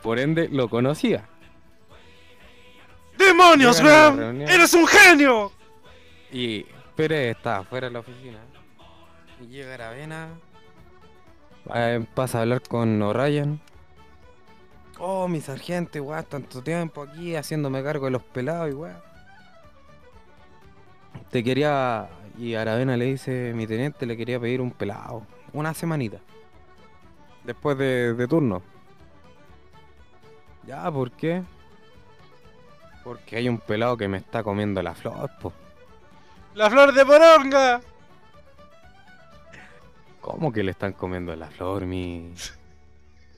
[0.02, 1.28] Por ende, lo conocía.
[3.18, 4.42] ¡Demonios, Graham!
[4.42, 5.52] ¡Eres un genio!
[6.32, 8.40] Y Pérez estaba fuera de la oficina.
[9.50, 10.30] Llega Aravena.
[11.74, 13.60] eh, pasa a hablar con O'Ryan.
[15.00, 19.02] Oh, mi sargento, weá, tanto tiempo aquí haciéndome cargo de los pelados y weá.
[21.30, 22.10] Te quería.
[22.38, 25.26] Y Aravena le dice, mi teniente le quería pedir un pelado.
[25.54, 26.20] Una semanita.
[27.44, 28.62] Después de, de turno.
[30.64, 31.44] Ya, ¿por qué?
[33.04, 35.52] Porque hay un pelado que me está comiendo la flor, po.
[36.54, 37.82] ¡La flor de poronga!
[40.22, 42.32] ¿Cómo que le están comiendo la flor, mi,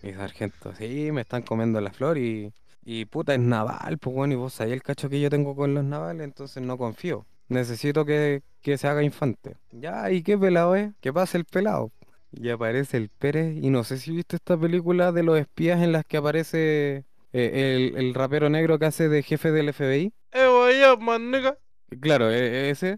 [0.02, 0.74] mi sargento?
[0.76, 2.52] Sí, me están comiendo la flor y,
[2.86, 5.74] y puta, es naval, pues bueno, y vos sabés el cacho que yo tengo con
[5.74, 7.26] los navales, entonces no confío.
[7.48, 9.56] Necesito que, que se haga infante.
[9.72, 10.91] Ya, ¿y qué pelado es?
[11.02, 11.91] ¿Qué pasa el pelado?
[12.32, 15.91] Y aparece el Pérez, y no sé si viste esta película de los espías en
[15.91, 20.12] las que aparece eh, el, el rapero negro que hace de jefe del FBI.
[20.32, 21.58] ¡Eh, voy up, man, nigga!
[22.02, 22.98] Claro, e- e- ese.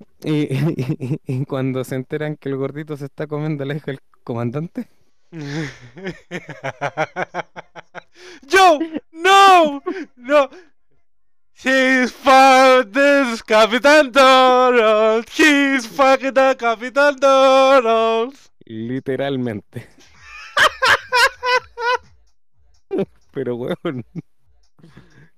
[0.24, 4.00] Y, y- y cuando se enteran que el gordito se está comiendo la hija del
[4.24, 4.88] comandante.
[8.42, 8.78] ¡Yo!
[9.12, 9.82] ¡No!
[10.16, 10.50] ¡No!
[11.54, 15.28] He's fucked this Capitán Donald.
[15.28, 18.34] He's fucking the Capitán Donald.
[18.66, 19.88] Literalmente.
[23.32, 24.04] Pero weón.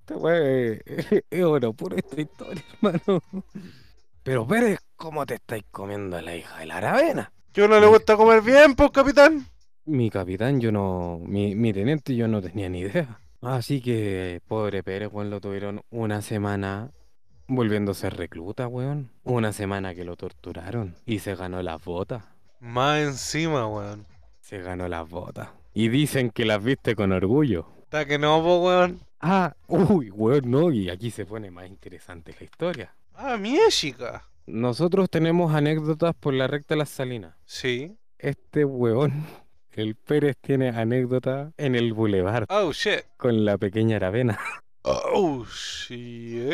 [0.09, 3.23] Esta es, es oro puro esta historia, hermano.
[4.23, 7.33] Pero Pérez, ¿cómo te estáis comiendo a la hija de la Aravena?
[7.53, 9.47] ¿Que uno le gusta comer bien, pues, capitán?
[9.87, 11.19] Mi capitán, yo no.
[11.23, 13.19] Mi, mi teniente, yo no tenía ni idea.
[13.41, 16.93] Así que, pobre Pérez, weón, lo tuvieron una semana
[17.95, 19.11] ser recluta, weón.
[19.25, 22.23] Una semana que lo torturaron y se ganó las botas.
[22.61, 24.07] Más encima, weón.
[24.41, 25.49] Se ganó las botas.
[25.73, 27.67] Y dicen que las viste con orgullo.
[27.83, 29.01] Está que no, po, weón.
[29.21, 32.95] Ah, uy, weón, no, y aquí se pone más interesante la historia.
[33.23, 34.07] Ah, México.
[34.47, 37.35] Nosotros tenemos anécdotas por la recta de las salinas.
[37.45, 37.97] Sí.
[38.19, 39.27] Este weón,
[39.73, 43.01] el Pérez, tiene anécdotas en el bulevar Oh, shit.
[43.19, 44.39] con la pequeña Aravena.
[44.83, 46.51] Oh, shit.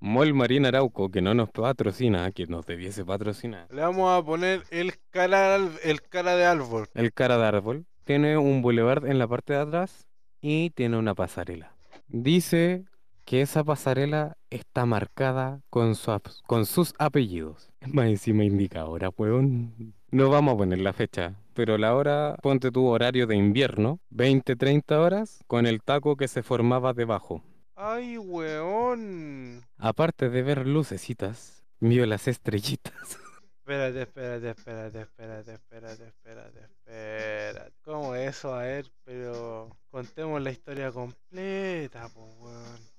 [0.00, 3.66] Mol Marín Arauco, que no nos patrocina, que nos debiese patrocinar.
[3.72, 6.86] Le vamos a poner el cara, el cara de árbol.
[6.94, 10.06] El cara de árbol tiene un boulevard en la parte de atrás
[10.42, 11.74] y tiene una pasarela.
[12.08, 12.84] Dice
[13.24, 17.70] que esa pasarela está marcada con, su con sus apellidos.
[17.92, 19.94] Más encima indica hora, weón.
[20.10, 24.96] No vamos a poner la fecha, pero la hora, ponte tu horario de invierno, 20-30
[24.96, 27.42] horas, con el taco que se formaba debajo.
[27.74, 29.64] Ay, weón.
[29.78, 32.94] Aparte de ver lucecitas, vio las estrellitas.
[33.66, 37.72] Espérate, espérate, espérate, espérate, espérate, espérate, espérate.
[37.82, 38.54] ¿Cómo eso?
[38.54, 42.93] A ver, pero contemos la historia completa, pues, weón.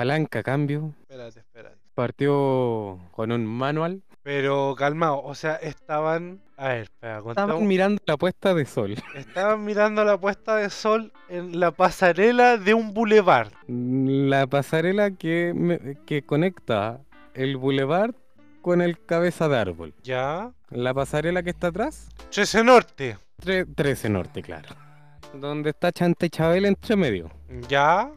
[0.00, 0.92] Palanca cambio.
[1.08, 1.76] Espérate, espérate.
[1.94, 4.02] Partió con un manual.
[4.22, 6.42] Pero calmado, o sea, estaban.
[6.58, 7.62] A ver, espera, Estaban contemos.
[7.62, 8.94] mirando la puesta de sol.
[9.14, 13.48] Estaban mirando la puesta de sol en la pasarela de un bulevar.
[13.68, 17.00] La pasarela que, me- que conecta
[17.32, 18.14] el bulevar
[18.60, 19.94] con el cabeza de árbol.
[20.02, 20.52] ¿Ya?
[20.68, 23.16] La pasarela que está atrás, 13 Norte.
[23.42, 24.68] tre- 13 Norte, claro.
[25.32, 27.30] Donde está Chanta y Chabel entre medio.
[27.68, 28.10] ¿Ya?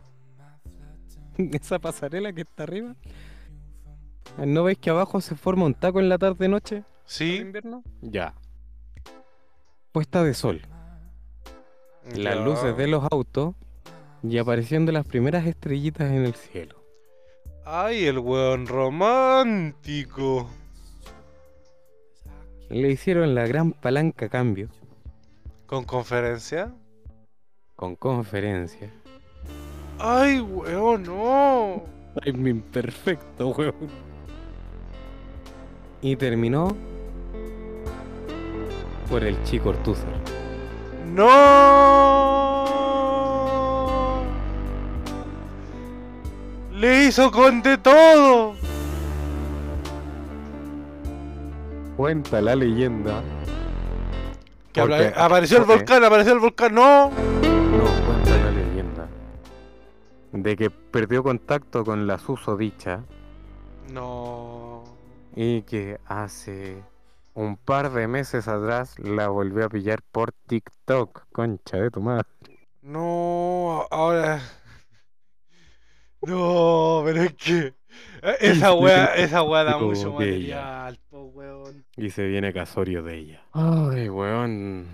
[1.54, 2.96] Esa pasarela que está arriba.
[4.38, 6.76] ¿No veis que abajo se forma un taco en la tarde-noche?
[6.76, 7.38] de Sí.
[7.38, 7.84] invierno?
[8.02, 8.36] Ya.
[9.92, 10.62] Puesta de sol.
[12.16, 13.56] Las luces de los autos
[14.24, 16.84] y apareciendo las primeras estrellitas en el cielo.
[17.66, 20.50] Ay, el weón romántico.
[22.70, 24.70] Le hicieron la gran palanca a cambio
[25.66, 26.72] ¿Con conferencia?
[27.76, 28.92] con conferencia.
[30.00, 31.84] Ay, weón, no.
[32.24, 33.74] Timing perfecto, weón.
[36.02, 36.76] Y terminó
[39.10, 40.08] por el chico Ortúzar.
[41.14, 42.66] ¡No!
[46.74, 48.54] Le hizo con de todo.
[51.98, 53.22] Cuenta la leyenda.
[54.72, 57.12] Que Porque- apareció el volcán, apareció el volcán, no.
[60.32, 63.04] De que perdió contacto con la susodicha
[63.92, 64.84] No.
[65.36, 66.84] y que hace
[67.34, 71.26] un par de meses atrás la volvió a pillar por TikTok.
[71.32, 72.26] Concha de tu madre.
[72.82, 74.42] No, ahora.
[76.22, 77.58] No, pero es que.
[78.22, 81.86] eh, Esa weá, esa weá da mucho material, po weón.
[81.96, 83.44] Y se viene casorio de ella.
[83.54, 84.88] Ay, weón.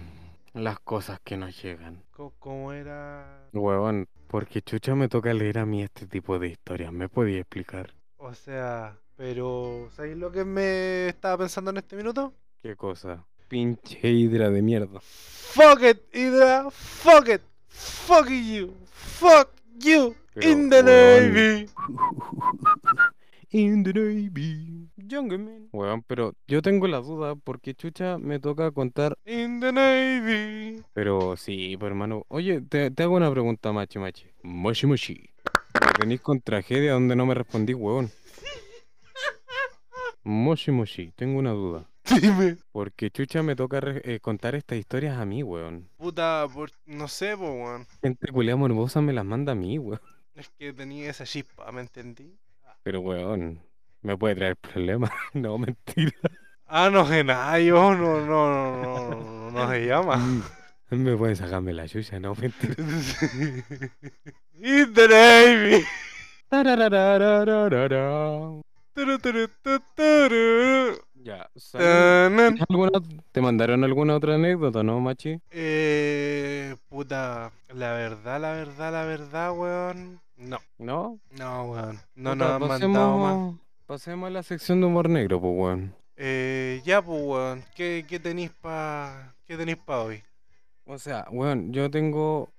[0.53, 2.03] Las cosas que nos llegan.
[2.39, 3.47] ¿Cómo era?
[3.53, 6.91] Weón, porque chucha me toca leer a mí este tipo de historias.
[6.91, 7.93] ¿Me podía explicar?
[8.17, 9.89] O sea, pero.
[9.95, 12.33] ¿Sabéis lo que me estaba pensando en este minuto?
[12.61, 13.25] ¿Qué cosa?
[13.47, 14.99] Pinche hidra de mierda.
[14.99, 20.83] Fuck it, Hydra, fuck it, fuck you, fuck you, Pero, in the.
[20.83, 21.69] Navy.
[23.51, 24.89] In the Navy.
[24.97, 25.69] Younger man.
[25.71, 29.17] Weón, pero yo tengo la duda porque chucha me toca contar.
[29.25, 30.83] In the Navy.
[30.93, 32.25] Pero sí, pues hermano.
[32.27, 34.25] Oye, te, te hago una pregunta, machi machi.
[34.43, 35.29] Moshi moshi.
[35.73, 38.09] ¿Me Venís con tragedia donde no me respondí, weón.
[40.23, 41.87] Moshi moshi, tengo una duda.
[42.21, 42.57] Dime.
[42.71, 45.89] Porque chucha me toca re- eh, contar estas historias a mí, weón.
[45.97, 47.85] Puta, por, no sé, po, weón.
[48.01, 50.01] Gente culia morbosa me las manda a mí, weón.
[50.35, 52.35] Es que tenía esa chispa, ¿me entendí?
[52.85, 53.59] Pero weón,
[54.03, 55.09] me puede traer problemas.
[55.33, 56.11] no, mentira.
[56.67, 60.21] Ah, no, Genayo, no, no, no, no, no, no se llama.
[60.91, 62.75] me pueden sacarme la chucha, no, mentira.
[64.61, 65.83] In the Navy.
[71.25, 71.87] Ya, ¿sabes?
[71.87, 72.55] Tanan.
[72.69, 72.91] ¿Alguna-
[73.31, 75.39] ¿Te mandaron alguna otra anécdota, no, machi?
[75.49, 80.21] Eh, puta, la verdad, la verdad, la verdad, weón.
[80.37, 81.19] No, ¿No?
[81.31, 81.99] no, weón.
[82.15, 83.33] No Puta, nos han mandado más.
[83.33, 85.95] pasemos, pasemos a la sección de humor negro, pues, weón.
[86.15, 87.63] Eh, ya, pues, weón.
[87.75, 90.21] ¿Qué, qué tenéis pa, qué tenéis pa hoy?
[90.85, 92.51] O sea, weón, yo tengo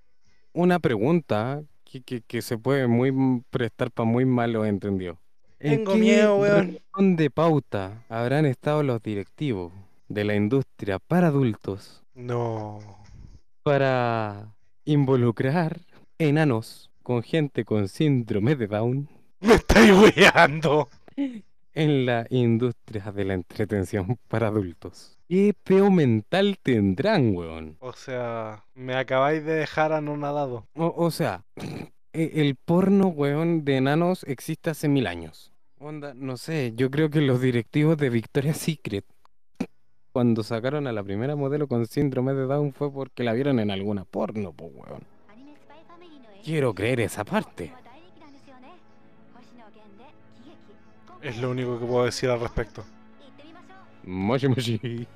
[0.53, 3.13] una pregunta que, que, que se puede muy
[3.51, 5.19] prestar para muy malos entendidos.
[5.59, 6.79] ¿En Tengo qué miedo, weón.
[6.95, 9.73] reunión de pauta habrán estado los directivos
[10.09, 12.79] de la industria para adultos No.
[13.63, 14.55] para
[14.85, 15.81] involucrar
[16.19, 19.09] enanos con gente con síndrome de Down
[19.41, 20.89] Me estáis weando.
[21.75, 25.19] en la industria de la entretención para adultos?
[25.29, 27.77] ¿Qué peo mental tendrán, weón?
[27.81, 30.67] O sea, me acabáis de dejar anonadado.
[30.75, 31.45] O, o sea,
[32.17, 35.53] e- el porno, weón, de enanos existe hace mil años.
[35.79, 39.05] Onda, no sé, yo creo que los directivos de Victoria's Secret,
[40.13, 43.71] cuando sacaron a la primera modelo con síndrome de Down fue porque la vieron en
[43.71, 45.03] alguna porno, pues, weón.
[46.43, 47.73] Quiero creer esa parte.
[51.21, 52.85] Es lo único que puedo decir al respecto.
[54.05, 55.07] Moshi moshi.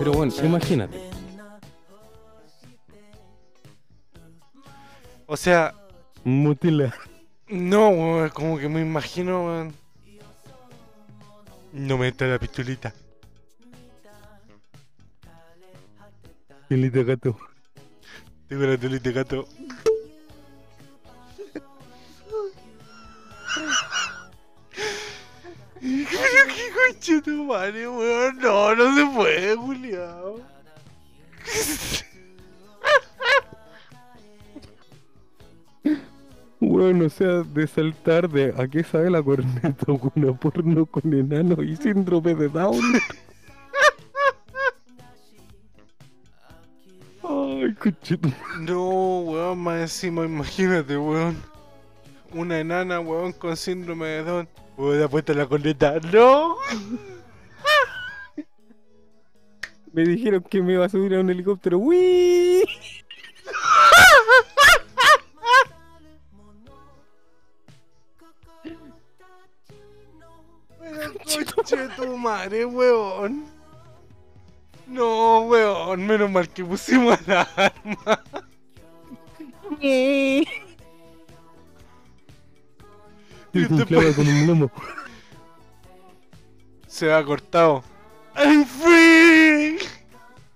[0.00, 0.98] Pero bueno, imagínate.
[5.26, 5.74] O sea.
[6.24, 6.94] Mutila.
[7.48, 9.74] No, weón, como que me imagino, weón.
[11.74, 12.94] No me entra la pistolita.
[16.66, 17.36] Pilita gato.
[18.48, 19.46] Tengo la pilita gato.
[25.80, 28.38] Creo que conche tu madre, weón.
[28.38, 29.69] No, no se puede, weón.
[36.90, 41.62] Bueno, o sea, de saltar de a qué sabe la corneta, una porno con enano
[41.62, 42.80] y síndrome de Down.
[47.22, 48.28] Ay, cochito.
[48.62, 51.36] No, weón, más encima, imagínate, weón.
[52.34, 54.48] Una enana, weón, con síndrome de Down.
[54.76, 56.00] Weón, ha puesto la corneta.
[56.12, 56.56] ¡No!
[59.92, 61.78] Me dijeron que me iba a subir a un helicóptero.
[61.78, 62.39] ¡Wii!
[72.20, 73.44] Madre, weón.
[74.86, 78.22] No, weón, menos mal que pusimos la arma.
[79.80, 80.46] Y
[83.52, 84.70] inflaba con un lomo.
[86.86, 87.82] Se ha cortado.
[88.34, 89.78] ¡I'm free!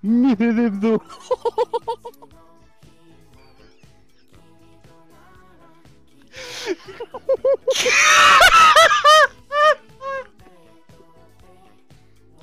[0.02, 1.02] Mi cerebro.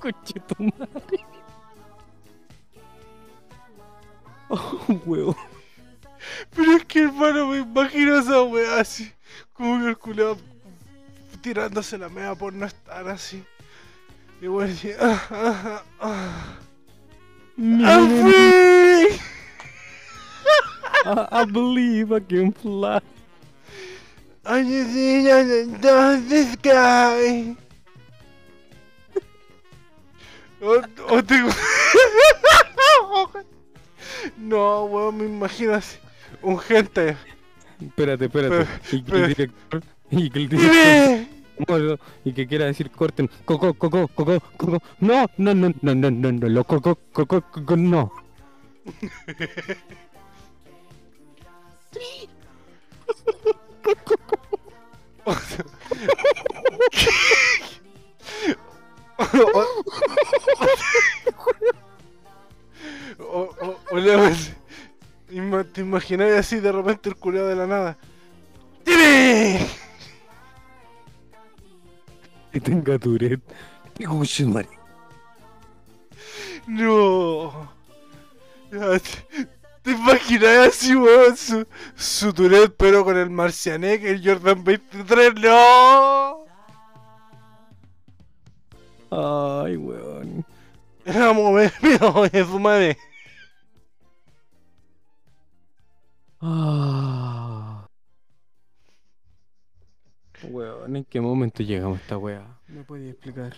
[0.02, 1.20] Coche tu madre.
[4.54, 5.34] Oh, huevo.
[6.54, 9.10] Pero es que hermano, me imagino esa weá así.
[9.54, 10.38] Como que el culiao
[11.42, 13.46] tirándose la mea por no estar así.
[14.42, 16.58] Y bueno, así, ah, ah, ah!
[21.06, 23.00] I, I believe I can fly.
[24.46, 27.56] I just see the the sky.
[30.62, 31.50] O, o tengo...
[34.38, 35.98] No, weón, me imagino así.
[36.42, 37.18] Un gente.
[37.80, 38.68] Espérate, espérate.
[38.92, 39.84] Y que el director.
[40.12, 42.00] Y que el director.
[42.24, 43.30] Y que quiera decir corten.
[43.46, 44.84] Coco, coco, coco, coco.
[45.00, 46.50] No, no, no, no, no, no, no.
[46.50, 48.12] Lo coco, coco, coco, no.
[63.20, 64.16] O, o, o le.
[65.32, 67.98] Ima- ¿Te imaginas así de repente el culiao de la nada?
[68.86, 69.68] ¡Dime!
[72.52, 73.42] Que tenga Tourette.
[76.68, 77.72] No.
[78.72, 79.00] ¿Te,
[79.84, 81.38] te imaginas así, weón?
[81.38, 81.66] Su,
[81.96, 85.36] su Tourette, pero con el Marcianek, el Jordan 23.
[85.36, 86.41] ¡No!
[89.12, 90.46] Ay, weón.
[91.06, 92.98] Vamos, me, me voy a su madre.
[96.40, 97.86] Ah.
[100.44, 102.60] Weón, ¿en qué momento llegamos a esta wea?
[102.68, 103.54] ¿Me podías explicar?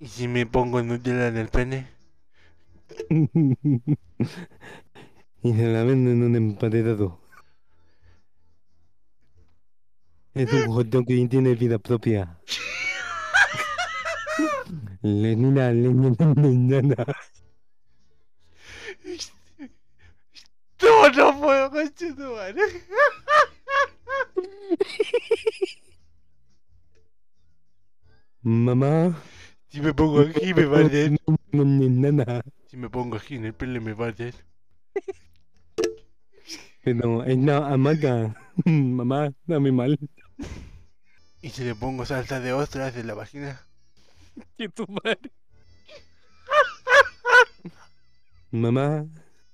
[0.00, 1.88] ¿Y si me pongo Nutella en el pene?
[5.42, 7.20] y se la venden en un empaquetado.
[10.34, 12.38] Es un dog que tiene vida propia.
[15.06, 17.04] Lenina, lenina, lenina.
[20.82, 22.62] No, no puedo, coche tu madre.
[28.42, 29.16] Mamá.
[29.68, 32.42] Si me pongo aquí me va a.
[32.68, 34.34] Si me pongo aquí en el pelo me va a arder.
[36.82, 38.34] Pero es una hamaca.
[38.64, 39.98] Mamá, dame mal.
[41.42, 43.65] Y si le pongo salsa de ostras en la vagina.
[44.58, 45.30] Que tu madre.
[48.50, 49.06] Mamá,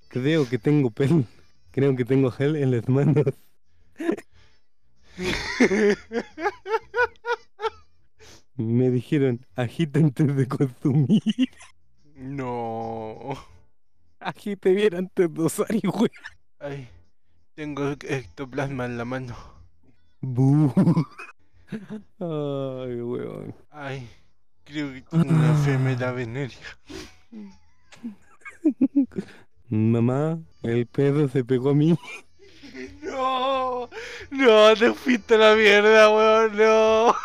[0.09, 1.23] creo que tengo pelo.
[1.71, 3.25] Creo que tengo gel en las manos.
[8.55, 11.49] Me dijeron, agita antes de consumir.
[12.15, 13.35] No.
[14.19, 16.11] Agite bien antes de usar y güey.
[16.59, 16.87] Ay,
[17.55, 19.35] tengo ectoplasma en la mano.
[20.21, 20.71] Bu.
[22.19, 23.55] Ay, weón.
[23.71, 24.07] Ay,
[24.63, 26.57] creo que tengo una enfermedad venérea.
[29.69, 31.97] Mamá, el pedo se pegó a mí.
[33.01, 33.89] No,
[34.31, 37.15] no, te fuiste a la mierda, weón, no.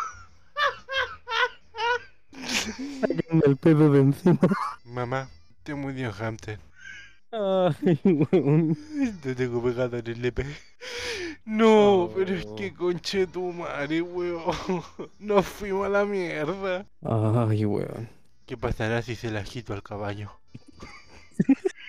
[3.01, 4.39] Sáquenme el pedo de encima.
[4.85, 5.29] Mamá,
[5.63, 6.68] te murió Hampton.
[7.31, 7.99] Ay,
[8.31, 8.77] weón.
[9.21, 10.45] Te tengo pegado en el lepe.
[11.45, 12.55] No, pero es Oh.
[12.55, 14.43] que conche tu madre, weón.
[15.19, 16.85] Nos fuimos a la mierda.
[17.03, 18.09] Ay, weón.
[18.45, 20.31] ¿Qué pasará si se la quito al caballo?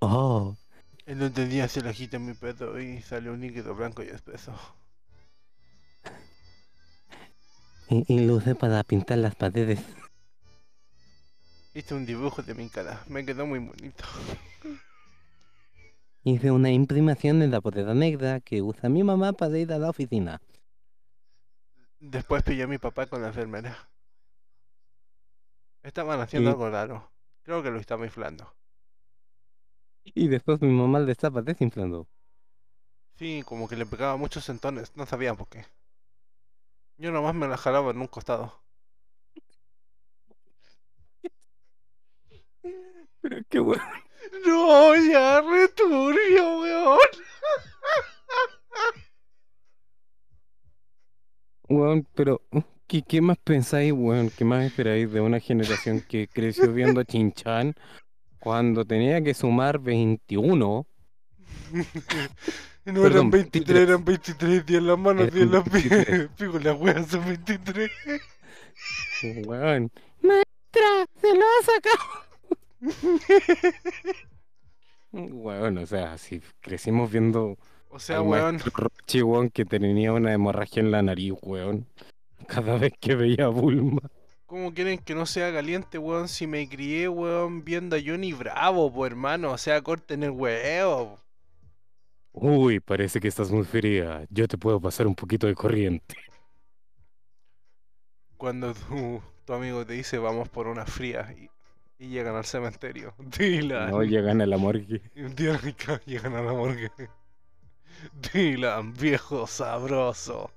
[0.00, 0.56] Oh,
[1.06, 4.08] El otro día se la quité a mi perro y salió un líquido blanco y
[4.08, 4.52] espeso.
[7.88, 9.80] Y, y usé para pintar las paredes.
[11.74, 13.02] Hice un dibujo de mi cara.
[13.08, 14.04] Me quedó muy bonito.
[16.24, 19.90] Hice una imprimación en la bolera negra que usa mi mamá para ir a la
[19.90, 20.40] oficina.
[22.00, 23.88] Después pillé a mi papá con la enfermera.
[25.82, 27.10] Estaban haciendo Y- algo raro.
[27.44, 28.52] Creo que lo estaba inflando.
[30.04, 32.06] Y después mi mamá le estaba desinflando.
[33.14, 34.94] Sí, como que le pegaba muchos sentones.
[34.96, 35.64] No sabía por qué.
[36.96, 38.60] Yo nomás me la jalaba en un costado.
[43.22, 43.82] Pero qué bueno.
[44.46, 46.98] No, ya, returbio, weón.
[51.68, 52.42] Weón, pero
[52.86, 54.30] ¿qué, qué más pensáis, weón?
[54.30, 57.74] ¿Qué más esperáis de una generación que creció viendo a Chinchan
[58.40, 60.86] cuando tenía que sumar 21?
[62.84, 63.88] No Perdón, eran 23, 23.
[63.88, 65.88] eran 23 días en las manos, Eran 10 en las pies.
[65.88, 66.28] 23.
[66.36, 67.90] Pico, las weas son 23.
[69.46, 69.92] Weón.
[70.20, 72.31] Maestra, se lo ha sacado.
[75.12, 77.58] Weón, o sea, si crecimos viendo
[77.90, 78.58] O sea, weón,
[79.50, 81.86] que tenía una hemorragia en la nariz, weón.
[82.48, 84.00] Cada vez que veía a Bulma.
[84.52, 86.28] ¿cómo quieren que no sea caliente, weón?
[86.28, 89.52] Si me crié, weón, viendo a Johnny Bravo, po, hermano.
[89.52, 91.18] O sea, corten el huevo.
[92.32, 94.26] Uy, parece que estás muy fría.
[94.28, 96.16] Yo te puedo pasar un poquito de corriente.
[98.36, 101.48] Cuando tu, tu amigo te dice vamos por una fría y,
[102.02, 103.14] y llegan al cementerio.
[103.38, 103.90] Dylan.
[103.90, 105.00] No llegan a la morgue.
[105.70, 106.90] Acá llegan a la morgue.
[108.32, 110.50] Dylan, viejo sabroso.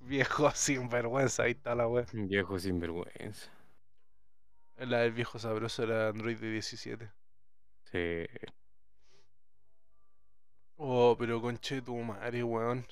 [0.00, 2.06] Viejo sinvergüenza, ahí está la wea.
[2.14, 3.50] Viejo sinvergüenza.
[4.78, 7.10] La del viejo sabroso era Android de 17.
[7.92, 8.26] Sí.
[10.76, 12.86] Oh, pero conche tu madre, weón.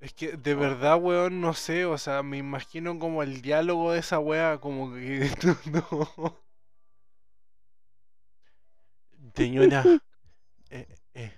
[0.00, 3.98] Es que de verdad, weón, no sé, o sea, me imagino como el diálogo de
[3.98, 5.28] esa wea, como que
[5.72, 6.40] no.
[9.34, 9.84] Señora,
[10.70, 11.32] eh, eh,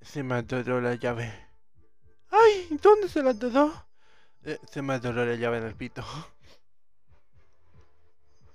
[0.00, 1.32] se me atoró la llave.
[2.30, 2.78] ¡Ay!
[2.80, 3.72] ¿Dónde se la atoró?
[4.44, 6.04] Eh, se me atoró la llave en el pito.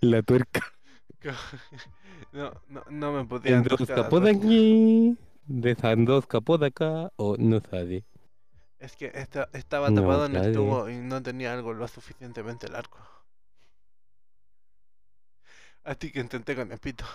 [0.01, 0.61] La tuerca.
[2.31, 5.17] No, no, no me podían Dos tocar la capó de aquí.
[5.45, 7.11] Dejan dos capó de acá.
[7.15, 8.05] O no sabe.
[8.85, 12.69] Es que esta- estaba No, tapado en el tubo y no tenía algo lo suficientemente
[12.69, 12.97] largo.
[15.83, 17.05] Así que intenté con el pito.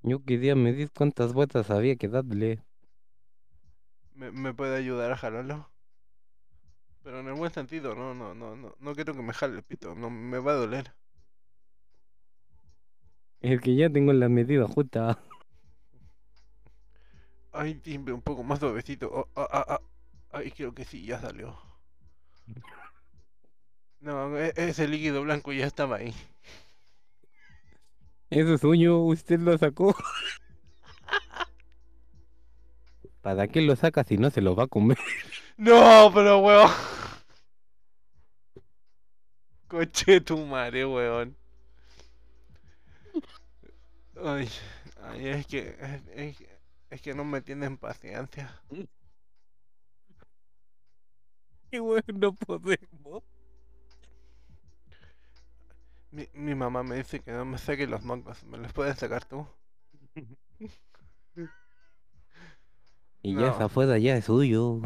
[0.00, 2.62] Yo quería medir cuántas vueltas había que darle.
[4.14, 5.70] ¿Me, me puede ayudar a jalarlo?
[7.02, 9.62] Pero en el buen sentido, no, no, no, no, no quiero que me jale el
[9.62, 10.94] pito, no me va a doler.
[13.40, 15.18] Es que ya tengo la medida justa.
[17.58, 19.08] Ay, timbre, un poco más suavecito.
[19.10, 19.80] Oh, ah, ah, ah.
[20.32, 21.58] Ay, creo que sí, ya salió.
[24.00, 26.14] No, e- ese líquido blanco ya estaba ahí.
[28.28, 29.96] Eso es suyo, usted lo sacó.
[33.22, 34.98] ¿Para qué lo saca si no se lo va a comer?
[35.56, 36.70] No, pero weón.
[39.68, 41.34] Coche tu madre, weón.
[44.22, 44.48] Ay,
[45.02, 46.55] ay, es que, es, es que-
[46.90, 48.60] es que no me tienen paciencia.
[51.70, 53.22] Qué bueno, no podemos.
[56.10, 58.42] Mi, mi mamá me dice que no me saque los mocos.
[58.44, 59.46] ¿Me los puedes sacar tú?
[63.22, 63.50] Y ya No.
[63.50, 64.80] está afuera, ya es suyo.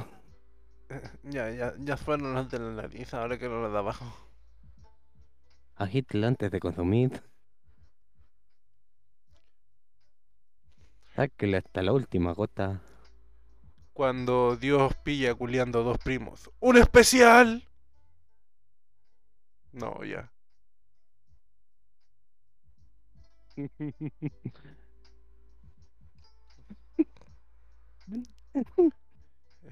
[1.22, 4.04] Ya, ya, ya fueron los de la nariz, ahora que los de abajo.
[5.74, 7.22] Agítelo antes de consumir.
[11.20, 12.80] Sáquele hasta la última gota.
[13.92, 16.50] Cuando Dios pilla culiando dos primos.
[16.60, 17.68] ¡Un especial!
[19.72, 20.32] No, ya.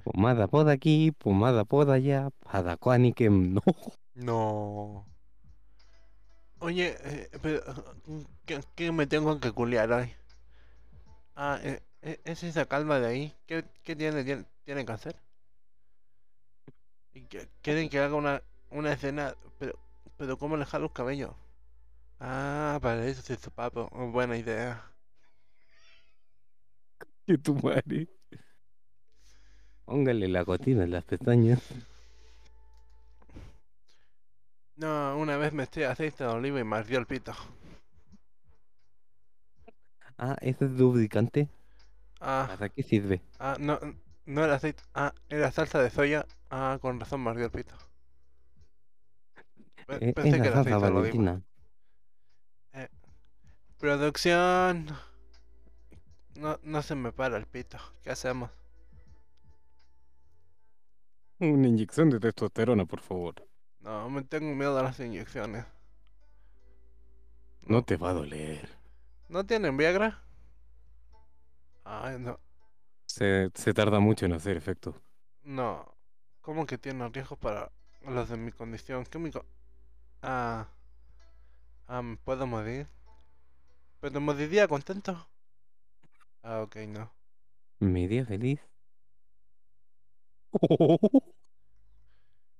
[0.03, 2.29] Pomada por aquí, pomada por allá,
[3.15, 3.63] que no.
[4.13, 5.07] No.
[6.59, 7.63] Oye, eh, pero,
[8.45, 10.13] ¿qué, qué me tengo que culiar hoy?
[11.39, 13.35] Ah, eh, eh, es esa calma de ahí.
[13.47, 14.45] ¿Qué, qué tiene, tiene?
[14.63, 15.15] ¿Tiene cáncer?
[17.13, 19.35] ¿Y qué- ¿Quieren que haga una, una escena?
[19.59, 19.77] Pero,
[20.17, 21.31] pero ¿cómo le jalo los cabellos?
[22.19, 23.89] Ah, para eso es su papo.
[23.93, 24.83] Oh, buena idea.
[27.25, 28.07] Que tu madre.
[29.83, 31.59] Póngale la gotina en las pestañas.
[34.77, 37.33] No, una vez me eché aceite de oliva y me ardió el pito.
[40.19, 41.49] Ah, ese es lubricante.
[42.21, 43.23] Ah, ¿Para qué sirve?
[43.39, 43.79] ah, no,
[44.25, 44.83] No era aceite.
[44.93, 46.25] Ah, era salsa de soya.
[46.49, 47.75] Ah, con razón me el pito.
[49.99, 51.43] Eh, Pensé es que la era salsa aceite valentina.
[53.79, 54.95] Producción.
[56.33, 57.77] No, no se me para el pito.
[58.03, 58.49] ¿Qué hacemos?
[61.41, 63.35] Una inyección de testosterona, por favor.
[63.81, 65.65] No, me tengo miedo a las inyecciones.
[67.73, 68.67] No te va a doler.
[69.29, 70.21] ¿No tienen Viagra?
[71.83, 72.39] Ay, no.
[73.07, 74.95] Se, se tarda mucho en hacer efecto.
[75.43, 75.95] No.
[76.41, 77.71] ¿Cómo que tienen riesgos para
[78.07, 79.05] los de mi condición?
[79.05, 79.45] ¿Qué mi co-
[80.23, 80.67] Ah.
[81.87, 82.87] Ah, ¿me puedo morir?
[84.01, 85.11] ¿Pero moriría contento?
[86.43, 87.09] Ah, ok, no.
[87.81, 88.61] Mi día feliz.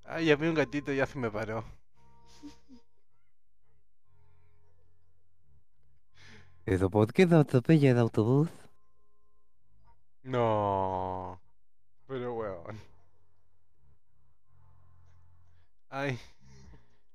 [0.03, 1.63] Ah, ya vi un gatito y ya se me paró.
[6.65, 8.49] ¿Eso por qué no atropella el autobús?
[10.23, 11.39] No.
[12.07, 12.79] Pero weón.
[15.89, 16.19] Ay.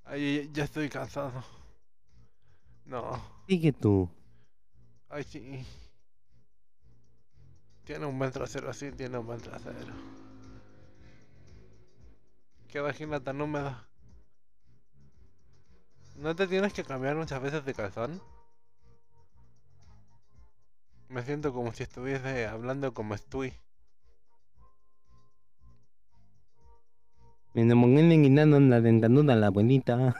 [0.05, 1.45] Ay, ya estoy cansado.
[2.85, 3.23] No.
[3.49, 4.09] Sigue tú.
[5.09, 5.65] Ay, sí.
[7.85, 9.95] Tiene un buen trasero, sí, tiene un buen trasero.
[12.69, 13.87] Qué vagina tan húmeda.
[16.17, 18.21] ¿No te tienes que cambiar muchas veces de calzón?
[21.15, 23.55] Me siento como si estuviese hablando como estoy.
[27.53, 30.13] Me enamoré en la dentadura la abuelita.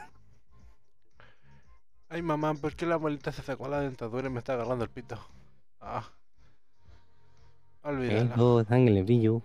[2.07, 4.89] Ay, mamá, ¿por qué la abuelita se sacó la dentadura y me está agarrando el
[4.89, 5.19] pito?
[5.81, 6.09] Ah.
[7.83, 8.33] Olvídala.
[8.33, 9.41] Eso, sangre brillo.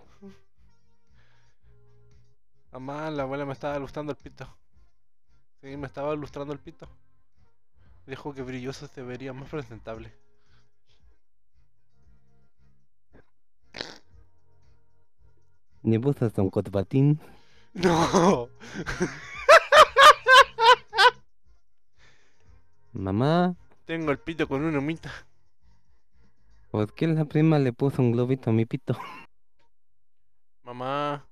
[2.71, 4.47] Mamá, la abuela me estaba ilustrando el pito.
[5.59, 6.87] Sí, me estaba ilustrando el pito.
[8.07, 10.13] Dijo que brilloso se vería más presentable.
[15.83, 17.19] Puso hasta un cotopatín.
[17.73, 18.49] ¡No!
[22.93, 23.55] Mamá,
[23.85, 25.11] Tengo el pito con una humita.
[26.71, 28.97] ¿por qué la prima le puso un globito a mi pito?
[30.63, 31.25] Mamá,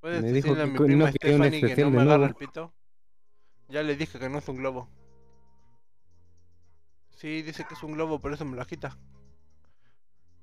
[0.00, 2.18] ¿puedes Me dijo decirle a que mi co- prima no Stephanie que no me agarra
[2.18, 2.24] nuevo.
[2.26, 2.72] el pito?
[3.68, 4.88] Ya le dije que no es un globo.
[7.16, 8.96] Sí, dice que es un globo, por eso me lo quita.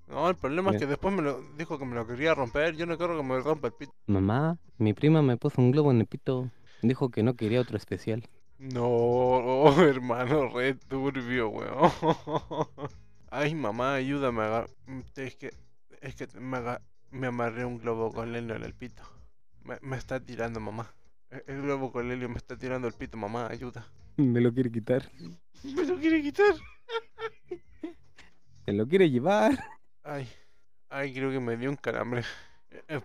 [0.09, 2.75] No, el problema es que después me lo dijo que me lo quería romper.
[2.75, 3.93] Yo no quiero que me rompa el pito.
[4.07, 6.49] Mamá, mi prima me puso un globo en el pito.
[6.81, 8.27] Dijo que no quería otro especial.
[8.57, 11.91] No, hermano, re turbio, weón.
[13.31, 14.69] Ay, mamá, ayúdame a agar-
[15.15, 15.51] Es que,
[16.01, 16.81] es que me, aga-
[17.11, 19.03] me amarré un globo con helio en el pito.
[19.63, 20.91] Me, me está tirando, mamá.
[21.29, 23.85] E- El globo con helio me está tirando el pito, mamá, ayuda.
[24.17, 25.09] Me lo quiere quitar.
[25.63, 26.55] Me lo quiere quitar.
[28.65, 29.59] Se lo quiere llevar.
[30.03, 30.27] Ay,
[30.89, 32.23] ay, creo que me dio un calambre.
[32.71, 33.01] Eh, eh,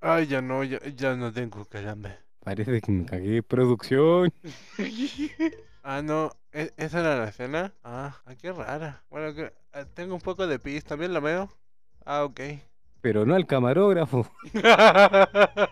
[0.00, 2.18] Ay, ya no, ya, ya no tengo calambre.
[2.40, 3.42] Parece que me cagué.
[3.42, 4.32] Producción.
[5.86, 7.74] Ah, no, ¿e- ¿esa era la escena?
[7.84, 9.04] Ah, ah, qué rara.
[9.10, 11.50] Bueno, que ah, tengo un poco de pis, ¿también la veo?
[12.06, 12.40] Ah, ok.
[13.02, 14.26] Pero no al camarógrafo.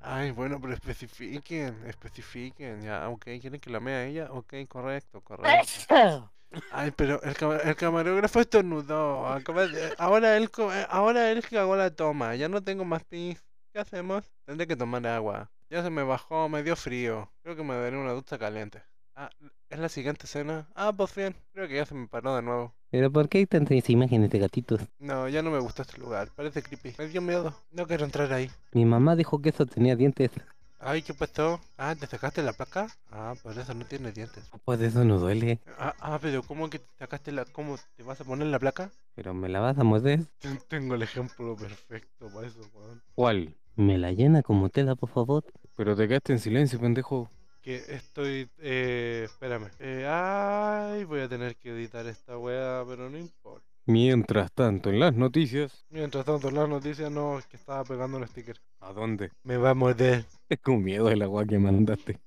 [0.00, 4.28] Ay, bueno, pero especifiquen, especifiquen, ya, ok, ¿quieren que la mea ella?
[4.30, 6.30] Ok, correcto, correcto.
[6.70, 7.34] Ay, pero el,
[7.64, 12.62] el camarógrafo estornudó, acaba de- ahora él, eh, ahora él cagó la toma, ya no
[12.62, 14.24] tengo más pis, ¿qué hacemos?
[14.44, 17.96] Tendré que tomar agua, ya se me bajó, me dio frío, creo que me daré
[17.96, 18.82] una ducha caliente.
[19.14, 19.30] Ah,
[19.70, 20.68] ¿es la siguiente escena?
[20.74, 22.74] Ah, pues bien, creo que ya se me paró de nuevo.
[22.90, 24.80] Pero ¿por qué hay tantas imágenes de gatitos?
[24.98, 28.32] No, ya no me gustó este lugar, parece creepy, me dio miedo, no quiero entrar
[28.32, 28.50] ahí.
[28.72, 30.30] Mi mamá dijo que eso tenía dientes.
[30.78, 31.60] Ay, ¿qué pasó?
[31.78, 32.86] Ah, ¿te sacaste la placa?
[33.10, 34.44] Ah, por eso no tiene dientes.
[34.64, 35.58] Pues eso no duele.
[35.78, 37.44] Ah, ah, pero ¿cómo que te sacaste la...
[37.46, 38.90] ¿Cómo te vas a poner la placa?
[39.14, 40.20] Pero me la vas a morder.
[40.40, 43.02] Ten- Tengo el ejemplo perfecto para eso, weón.
[43.14, 43.54] ¿Cuál?
[43.76, 45.44] Me la llena como tela, por favor.
[45.76, 47.30] Pero te quedaste en silencio, pendejo.
[47.62, 48.48] Que estoy...
[48.58, 49.70] Eh, espérame.
[49.80, 53.66] Eh, ay, voy a tener que editar esta weá, pero no importa.
[53.88, 55.84] Mientras tanto, en las noticias.
[55.90, 58.60] Mientras tanto, la noticia no, es que estaba pegando un sticker.
[58.80, 59.30] ¿A dónde?
[59.44, 60.24] Me va a morder.
[60.48, 62.18] Es con miedo el agua que mandaste.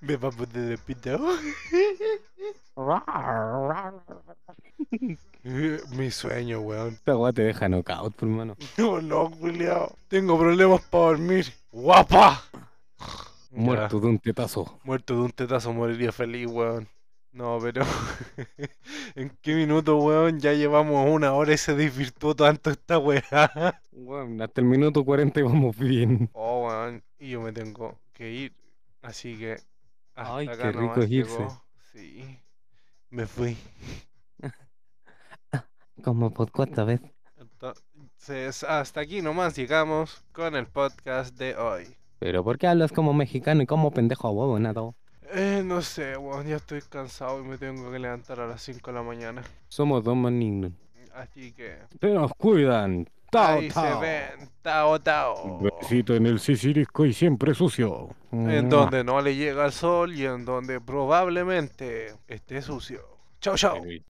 [0.00, 1.18] Me va a morder el pito.
[5.96, 6.94] Mi sueño, weón.
[6.94, 8.56] Esta agua te deja knockout, por mano.
[8.76, 9.86] No, no, Julián.
[10.08, 11.46] Tengo problemas para dormir.
[11.72, 12.42] ¡Guapa!
[13.50, 14.78] Muerto de un tetazo.
[14.84, 16.88] muerto de un tetazo moriría feliz, weón.
[17.32, 17.82] No, pero.
[19.14, 20.40] ¿En qué minuto, weón?
[20.40, 23.22] Ya llevamos una hora y se desvirtuó tanto esta weá.
[23.92, 26.28] Bueno, hasta el minuto 40 vamos bien.
[26.32, 27.02] Oh, weón.
[27.18, 28.54] Y yo me tengo que ir.
[29.02, 29.54] Así que.
[30.14, 31.38] Hasta Ay, acá qué rico es irse.
[31.38, 31.62] llegó.
[31.92, 32.38] Sí.
[33.10, 33.56] Me fui.
[36.02, 37.00] Como por cuarta vez.
[37.36, 41.96] Entonces, hasta aquí nomás llegamos con el podcast de hoy.
[42.18, 44.82] Pero ¿por qué hablas como mexicano y como pendejo huevo, nada?
[45.32, 48.90] Eh, no sé, weón, ya estoy cansado y me tengo que levantar a las 5
[48.90, 49.42] de la mañana.
[49.68, 50.72] Somos dos malignos.
[51.14, 53.08] Así que, Se nos cuidan.
[53.30, 54.00] Tao, ahí se tao.
[54.00, 55.58] ven, tao, tao.
[55.60, 58.10] Besito en el sisirisco y siempre sucio.
[58.30, 63.00] En donde no le llega el sol y en donde probablemente esté sucio.
[63.40, 63.82] Chau, chau.